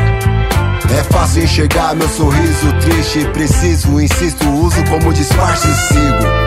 É 0.96 1.02
fácil 1.12 1.42
enxergar 1.42 1.94
meu 1.94 2.08
sorriso 2.08 2.72
triste. 2.80 3.24
Preciso, 3.32 4.00
insisto, 4.00 4.48
uso 4.48 4.82
como 4.84 5.12
disfarce 5.12 5.68
e 5.68 5.74
sigo. 5.74 6.37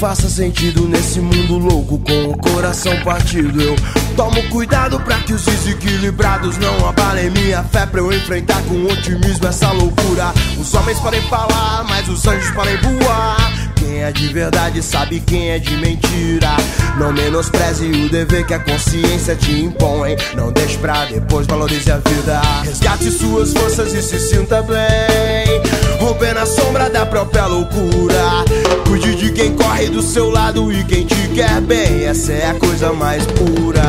Faça 0.00 0.30
sentido 0.30 0.88
nesse 0.88 1.20
mundo 1.20 1.58
louco 1.58 1.98
com 1.98 2.30
o 2.30 2.38
coração 2.38 2.98
partido. 3.02 3.60
Eu 3.60 3.76
tomo 4.16 4.42
cuidado 4.48 4.98
pra 5.00 5.18
que 5.20 5.34
os 5.34 5.44
desequilibrados 5.44 6.56
não 6.56 6.88
abalem 6.88 7.28
minha 7.28 7.62
fé 7.64 7.84
pra 7.84 8.00
eu 8.00 8.10
enfrentar 8.10 8.62
com 8.62 8.82
otimismo 8.86 9.46
essa 9.46 9.70
loucura. 9.70 10.32
Os 10.58 10.72
homens 10.72 10.98
podem 11.00 11.20
falar, 11.28 11.84
mas 11.86 12.08
os 12.08 12.26
anjos 12.26 12.50
podem 12.52 12.78
voar. 12.78 13.52
Quem 13.76 14.02
é 14.02 14.10
de 14.10 14.28
verdade 14.28 14.82
sabe 14.82 15.20
quem 15.20 15.50
é 15.50 15.58
de 15.58 15.76
mentira. 15.76 16.56
Não 16.98 17.12
menospreze 17.12 17.84
o 17.84 18.08
dever 18.08 18.46
que 18.46 18.54
a 18.54 18.58
consciência 18.58 19.36
te 19.36 19.52
impõe. 19.52 20.16
Não 20.34 20.50
deixe 20.50 20.78
pra 20.78 21.04
depois, 21.04 21.46
valorize 21.46 21.92
a 21.92 21.98
vida. 21.98 22.40
Resgate 22.64 23.10
suas 23.10 23.52
forças 23.52 23.92
e 23.92 24.02
se 24.02 24.18
sinta 24.18 24.62
bem. 24.62 25.79
Romper 26.00 26.34
na 26.34 26.46
sombra 26.46 26.88
da 26.88 27.04
própria 27.04 27.44
loucura. 27.46 28.44
Cuide 28.86 29.14
de 29.14 29.32
quem 29.32 29.54
corre 29.54 29.90
do 29.90 30.00
seu 30.00 30.30
lado 30.30 30.72
e 30.72 30.82
quem 30.84 31.04
te 31.04 31.28
quer 31.28 31.60
bem. 31.60 32.04
Essa 32.06 32.32
é 32.32 32.50
a 32.50 32.54
coisa 32.54 32.90
mais 32.94 33.24
pura. 33.26 33.82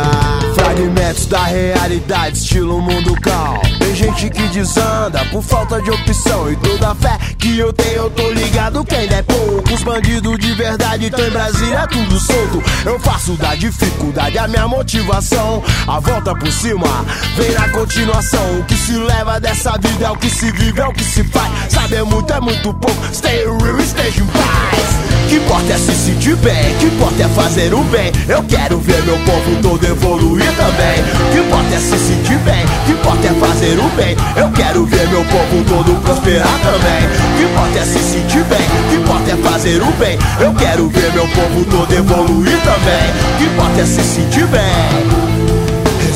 Fragmentos 0.53 1.26
da 1.26 1.45
realidade, 1.45 2.38
estilo 2.38 2.82
mundo 2.82 3.16
cal. 3.22 3.62
Tem 3.80 3.95
gente 3.95 4.30
que 4.30 4.47
desanda 4.49 5.24
por 5.32 5.41
falta 5.41 5.82
de 5.82 5.89
opção. 5.89 6.51
E 6.51 6.55
toda 6.57 6.89
a 6.89 6.95
fé 6.95 7.18
que 7.38 7.57
eu 7.57 7.72
tenho, 7.72 8.03
eu 8.03 8.09
tô 8.09 8.30
ligado 8.30 8.84
que 8.84 8.93
ainda 8.93 9.16
é 9.16 9.24
pouco. 9.24 9.74
Os 9.74 9.82
bandidos 9.82 10.38
de 10.38 10.53
verdade 10.53 11.05
estão 11.05 11.26
em 11.26 11.30
Brasília, 11.30 11.88
tudo 11.88 12.20
solto. 12.20 12.62
Eu 12.86 12.99
faço 12.99 13.34
da 13.34 13.55
dificuldade 13.55 14.38
a 14.38 14.47
minha 14.47 14.68
motivação. 14.68 15.64
A 15.88 15.99
volta 15.99 16.36
por 16.36 16.51
cima 16.51 17.05
vem 17.38 17.51
na 17.51 17.70
continuação. 17.70 18.59
O 18.59 18.64
que 18.66 18.76
se 18.76 18.93
dessa 19.39 19.77
vida 19.77 20.05
é 20.05 20.09
o 20.09 20.17
que 20.17 20.29
se 20.29 20.51
vive, 20.51 20.79
é 20.79 20.86
o 20.86 20.93
que 20.93 21.03
se 21.03 21.23
faz. 21.23 21.51
Saber 21.69 22.03
muito 22.03 22.34
é 22.34 22.39
muito 22.39 22.73
pouco. 22.73 23.13
Stay 23.13 23.45
real, 23.45 23.79
esteja 23.79 24.21
em 24.21 24.25
paz. 24.25 25.01
Que 25.29 25.36
importa 25.38 25.73
é 25.73 25.77
se 25.77 25.93
sentir 25.93 26.36
bem, 26.38 26.75
que 26.77 26.88
importa 26.88 27.23
é 27.23 27.27
fazer 27.29 27.73
o 27.73 27.84
bem. 27.86 28.11
Eu 28.27 28.43
quero 28.43 28.79
ver 28.79 29.01
meu 29.03 29.17
povo 29.19 29.61
todo 29.61 29.86
evoluir 29.86 30.51
também. 30.57 31.03
Que 31.32 31.39
importa 31.39 31.75
é 31.75 31.79
se 31.79 31.97
sentir 31.97 32.38
bem, 32.39 32.65
que 32.86 32.91
importa 32.91 33.27
é 33.27 33.34
fazer 33.39 33.79
o 33.79 33.88
bem. 33.95 34.17
Eu 34.36 34.51
quero 34.51 34.86
ver 34.86 35.07
meu 35.07 35.23
povo 35.25 35.63
todo 35.63 36.01
prosperar 36.01 36.59
também. 36.59 37.38
Que 37.38 37.43
importa 37.43 37.79
é 37.79 37.86
se 37.86 37.99
sentir 37.99 38.43
bem, 38.43 38.67
que 38.89 38.95
importa 38.95 39.32
é 39.32 39.38
fazer 39.38 39.82
o 39.82 39.91
bem. 39.93 40.19
Eu 40.39 40.53
quero 40.55 40.89
ver 40.89 41.13
meu 41.13 41.27
povo 41.29 41.65
todo 41.65 41.93
evoluir 41.93 42.59
também. 42.61 43.38
Que 43.38 43.43
importa 43.45 43.82
é 43.82 43.86
se 43.86 44.03
sentir 44.03 44.47
bem. 44.47 45.20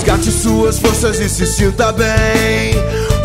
Resgate 0.05 0.31
suas 0.31 0.77
forças 0.77 1.19
e 1.19 1.27
se 1.27 1.47
sinta 1.47 1.91
bem. 1.91 2.75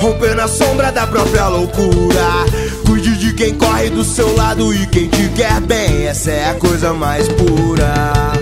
Romper 0.01 0.35
na 0.35 0.49
sombra 0.49 0.91
da 0.91 1.07
própria 1.07 1.47
loucura. 1.47 2.47
Cuide 2.87 3.19
de 3.19 3.35
quem 3.35 3.55
corre 3.55 3.91
do 3.91 4.03
seu 4.03 4.35
lado 4.35 4.73
e 4.73 4.87
quem 4.87 5.07
te 5.07 5.29
quer 5.37 5.61
bem. 5.61 6.07
Essa 6.07 6.31
é 6.31 6.49
a 6.49 6.55
coisa 6.55 6.95
mais 6.95 7.29
pura. 7.29 8.33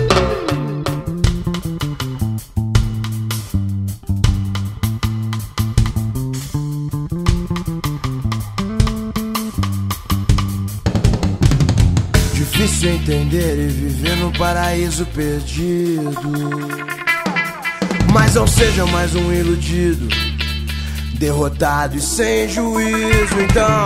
Difícil 12.33 12.89
entender 12.91 13.59
e 13.59 13.67
viver 13.67 14.15
no 14.15 14.31
paraíso 14.31 15.05
perdido. 15.07 16.98
Mas 18.11 18.35
não 18.35 18.47
seja 18.47 18.85
mais 18.87 19.15
um 19.15 19.31
iludido 19.31 20.07
derrotado 21.19 21.97
e 21.97 22.01
sem 22.01 22.47
juízo. 22.47 23.39
Então, 23.41 23.85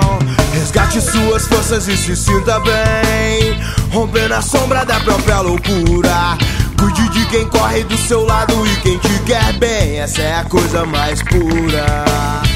resgate 0.54 1.02
suas 1.02 1.48
forças 1.48 1.88
e 1.88 1.98
se 1.98 2.16
sinta 2.16 2.60
bem. 2.60 3.60
rompendo 3.92 4.36
a 4.36 4.42
sombra 4.42 4.86
da 4.86 5.00
própria 5.00 5.42
loucura. 5.42 6.38
Cuide 6.80 7.10
de 7.10 7.26
quem 7.28 7.48
corre 7.48 7.84
do 7.84 7.98
seu 7.98 8.26
lado 8.26 8.54
e 8.66 8.76
quem 8.82 8.98
te 9.00 9.20
quer 9.26 9.54
bem, 9.54 10.00
essa 10.00 10.22
é 10.22 10.36
a 10.36 10.44
coisa 10.44 10.86
mais 10.86 11.22
pura. 11.24 12.53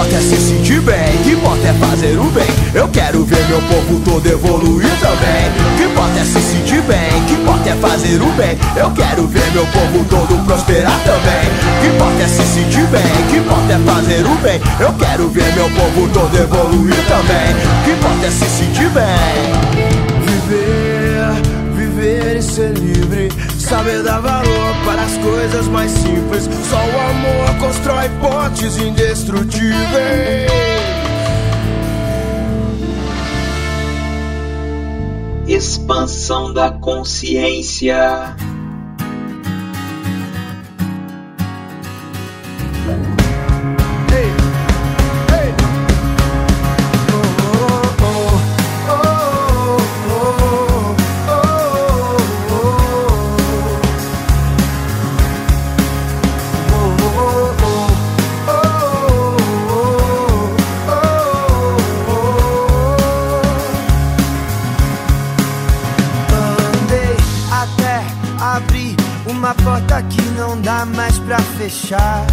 Importa 0.00 0.16
é 0.16 0.20
se 0.20 0.36
sentir 0.36 0.80
bem, 0.80 1.18
que 1.22 1.32
importa 1.32 1.68
é 1.68 1.74
fazer 1.74 2.18
o 2.18 2.24
bem. 2.30 2.46
Eu 2.72 2.88
quero 2.88 3.22
ver 3.22 3.46
meu 3.48 3.60
povo 3.60 4.00
todo 4.00 4.26
evoluir 4.26 4.88
também. 4.98 5.76
Que 5.76 5.84
importa 5.84 6.18
é 6.18 6.24
se 6.24 6.40
sentir 6.40 6.80
bem, 6.84 7.22
que 7.26 7.34
importa 7.34 7.68
é 7.68 7.74
fazer 7.74 8.22
o 8.22 8.32
bem. 8.32 8.58
Eu 8.76 8.90
quero 8.92 9.26
ver 9.26 9.52
meu 9.52 9.66
povo 9.66 10.02
todo 10.08 10.42
prosperar 10.46 10.98
também. 11.00 11.50
Que 11.82 11.88
importa 11.88 12.22
é 12.22 12.28
se 12.28 12.42
sentir 12.44 12.86
bem, 12.86 13.02
que 13.28 13.36
importa 13.36 13.74
é 13.74 13.78
fazer 13.78 14.24
o 14.24 14.34
bem. 14.36 14.60
Eu 14.80 14.92
quero 14.94 15.28
ver 15.28 15.54
meu 15.54 15.68
povo 15.68 16.08
todo 16.14 16.34
evoluir 16.34 16.96
também. 17.06 17.54
Que 17.84 17.90
importa 17.90 18.26
é 18.26 18.30
se 18.30 18.46
sentir 18.46 18.88
bem. 18.88 19.52
Viver, 20.24 21.76
viver 21.76 22.36
e 22.38 22.42
ser 22.42 22.72
livre. 22.72 23.28
Saber 23.58 24.02
dar 24.02 24.20
valor 24.20 24.39
as 25.04 25.16
coisas 25.18 25.68
mais 25.68 25.90
simples. 25.90 26.44
Só 26.68 26.76
o 26.76 27.00
amor 27.10 27.58
constrói 27.58 28.08
pontes 28.20 28.76
indestrutíveis. 28.76 30.50
Expansão 35.46 36.52
da 36.52 36.70
consciência. 36.70 38.36
Fechar. 71.70 72.26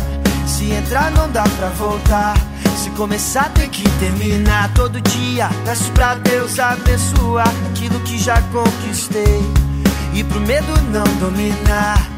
Se 0.48 0.72
entrar, 0.72 1.12
não 1.12 1.30
dá 1.30 1.44
pra 1.44 1.68
voltar. 1.70 2.34
Se 2.76 2.90
começar, 2.92 3.50
tem 3.54 3.70
que 3.70 3.88
terminar. 4.00 4.74
Todo 4.74 5.00
dia 5.02 5.50
peço 5.64 5.92
pra 5.92 6.16
Deus 6.16 6.60
abençoar 6.60 7.52
aquilo 7.70 8.00
que 8.02 8.18
já 8.18 8.42
conquistei. 8.42 9.42
E 10.14 10.24
pro 10.24 10.40
medo 10.42 10.74
não 10.92 11.04
dominar. 11.20 12.10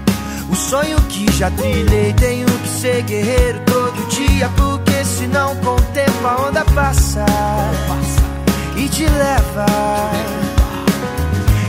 O 0.50 0.56
sonho 0.56 1.00
que 1.02 1.32
já 1.32 1.52
trilhei, 1.52 2.14
tenho 2.14 2.46
que 2.48 2.70
ser 2.70 3.04
guerreiro 3.04 3.60
todo 3.66 4.08
dia. 4.10 4.50
Porque 4.56 5.04
senão, 5.04 5.56
com 5.58 5.76
o 5.76 5.82
tempo, 5.94 6.26
a 6.26 6.48
onda 6.48 6.66
passa 6.74 7.26
e 8.76 8.88
te 8.88 9.04
leva. 9.04 9.66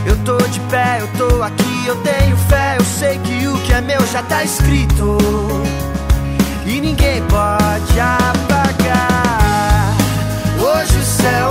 Eu 0.05 0.17
tô 0.23 0.37
de 0.47 0.59
pé, 0.61 0.99
eu 0.99 1.07
tô 1.09 1.43
aqui, 1.43 1.70
eu 1.85 1.95
tenho 1.97 2.37
fé, 2.37 2.75
eu 2.77 2.83
sei 2.85 3.17
que 3.19 3.47
o 3.47 3.57
que 3.61 3.73
é 3.73 3.81
meu 3.81 4.05
já 4.07 4.21
tá 4.23 4.43
escrito. 4.43 5.17
E 6.65 6.79
ninguém 6.79 7.21
pode 7.23 7.99
apagar. 7.99 9.95
Hoje 10.59 10.97
o 10.97 11.03
céu 11.03 11.50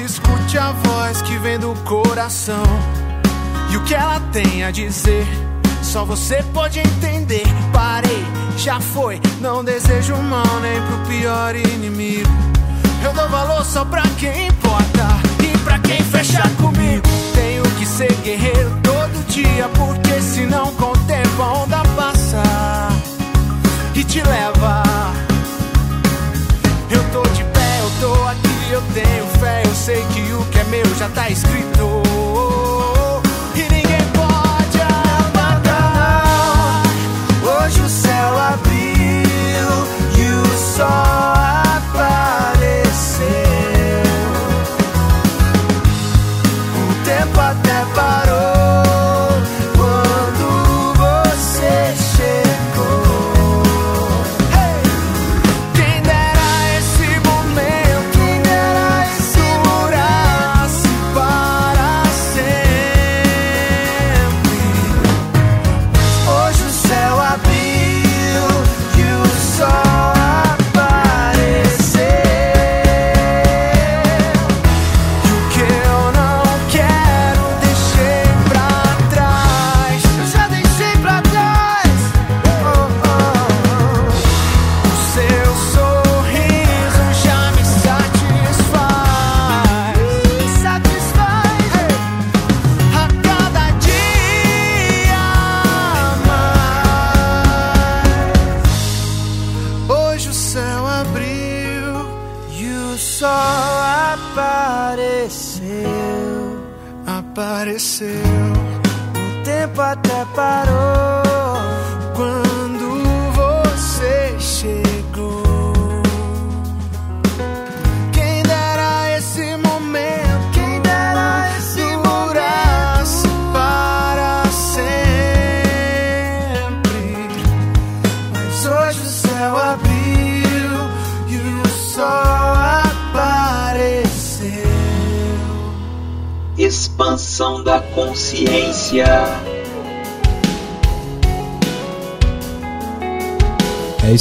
escute 0.00 0.58
a 0.58 0.72
voz 0.72 1.22
que 1.22 1.38
vem 1.38 1.58
do 1.58 1.74
coração. 1.84 2.62
E 3.70 3.76
o 3.76 3.82
que 3.84 3.94
ela 3.94 4.20
tem 4.32 4.64
a 4.64 4.70
dizer, 4.70 5.26
só 5.82 6.04
você 6.04 6.42
pode 6.52 6.78
entender. 6.78 7.44
Parei, 7.72 8.24
já 8.56 8.80
foi, 8.80 9.20
não 9.40 9.64
desejo 9.64 10.16
mal 10.16 10.60
nem 10.60 10.80
pro 10.82 10.98
pior 11.06 11.54
inimigo. 11.54 12.30
Eu 13.02 13.12
dou 13.12 13.28
valor 13.28 13.64
só 13.64 13.84
pra 13.84 14.02
quem 14.18 14.48
importa 14.48 15.06
e 15.42 15.58
pra 15.58 15.78
quem 15.78 16.02
fecha 16.02 16.42
comigo. 16.60 17.02
Tenho 17.34 17.62
que 17.78 17.86
ser 17.86 18.12
guerreiro 18.22 18.70
todo 18.82 19.26
dia, 19.28 19.68
porque 19.70 20.20
senão 20.20 20.72
com 20.74 20.92
o 20.92 20.98
tempo 21.06 21.42
a 21.42 21.52
onda 21.62 21.82
passa 21.96 22.42
e 23.94 24.04
te 24.04 24.22
leva. 24.22 25.25
Eu 28.70 28.82
tenho 28.92 29.26
fé, 29.38 29.62
eu 29.64 29.74
sei 29.74 30.02
que 30.12 30.32
o 30.32 30.44
que 30.46 30.58
é 30.58 30.64
meu 30.64 30.94
já 30.96 31.08
tá 31.10 31.28
escrito. 31.30 32.35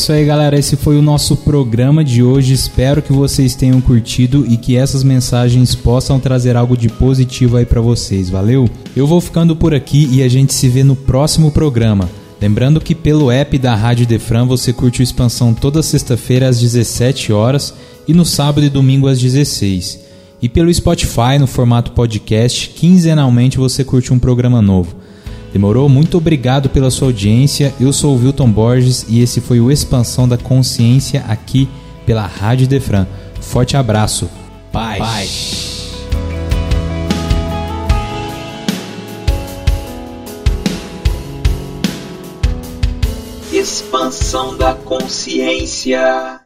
Isso 0.06 0.12
aí, 0.12 0.24
galera. 0.24 0.56
Esse 0.56 0.76
foi 0.76 0.99
o 0.99 1.01
nosso 1.01 1.36
programa 1.36 2.03
de 2.03 2.22
hoje. 2.22 2.53
Espero 2.53 3.01
que 3.01 3.12
vocês 3.12 3.56
tenham 3.56 3.82
curtido 3.82 4.45
e 4.47 4.56
que 4.56 4.76
essas 4.78 5.03
mensagens 5.03 5.74
possam 5.74 6.20
trazer 6.20 6.56
algo 6.56 6.78
de 6.78 6.88
positivo 6.89 7.58
aí 7.58 7.66
para 7.66 7.82
vocês. 7.82 8.30
Valeu? 8.30 8.70
Eu 8.95 9.08
vou 9.08 9.20
ficando 9.20 9.56
por 9.56 9.74
aqui 9.74 10.08
e 10.12 10.22
a 10.22 10.30
gente 10.30 10.53
se 10.53 10.70
vê 10.70 10.84
no 10.84 10.95
próximo 10.95 11.49
programa. 11.49 12.08
Lembrando 12.39 12.80
que 12.80 12.93
pelo 12.93 13.32
app 13.32 13.58
da 13.58 13.74
Rádio 13.74 14.06
Defran 14.06 14.45
você 14.45 14.72
curte 14.72 15.01
o 15.01 15.03
Expansão 15.03 15.56
toda 15.56 15.82
sexta-feira 15.82 16.49
às 16.49 16.60
17 16.60 17.34
horas 17.34 17.74
e 18.08 18.14
no 18.14 18.26
sábado 18.26 18.64
e 18.64 18.70
domingo 18.70 19.08
às 19.08 19.20
16. 19.20 20.01
E 20.39 20.47
pelo 20.47 20.72
Spotify 20.72 21.39
no 21.39 21.47
formato 21.47 21.93
podcast, 21.93 22.70
quinzenalmente 22.70 23.58
você 23.58 23.84
curte 23.84 24.14
um 24.14 24.20
programa 24.20 24.62
novo. 24.62 24.95
Demorou? 25.56 25.88
Muito 25.88 26.18
obrigado 26.18 26.70
pela 26.70 26.91
sua 26.91 27.08
audiência. 27.08 27.74
Eu 27.80 27.93
sou 27.93 28.14
o 28.14 28.20
Wilton 28.20 28.51
Borges 28.51 29.06
e 29.08 29.22
esse 29.22 29.39
foi 29.39 29.62
o 29.62 29.72
Expansão 29.72 30.28
da 30.28 30.38
Consciência 30.38 31.24
aqui 31.30 31.70
pela 32.06 32.28
Rádio 32.28 32.68
Defran. 32.68 33.08
Forte 33.39 33.78
abraço. 33.78 34.30
Paz. 34.70 34.97
Paz. 34.99 35.95
Expansão 43.53 44.58
da 44.58 44.74
consciência. 44.74 46.44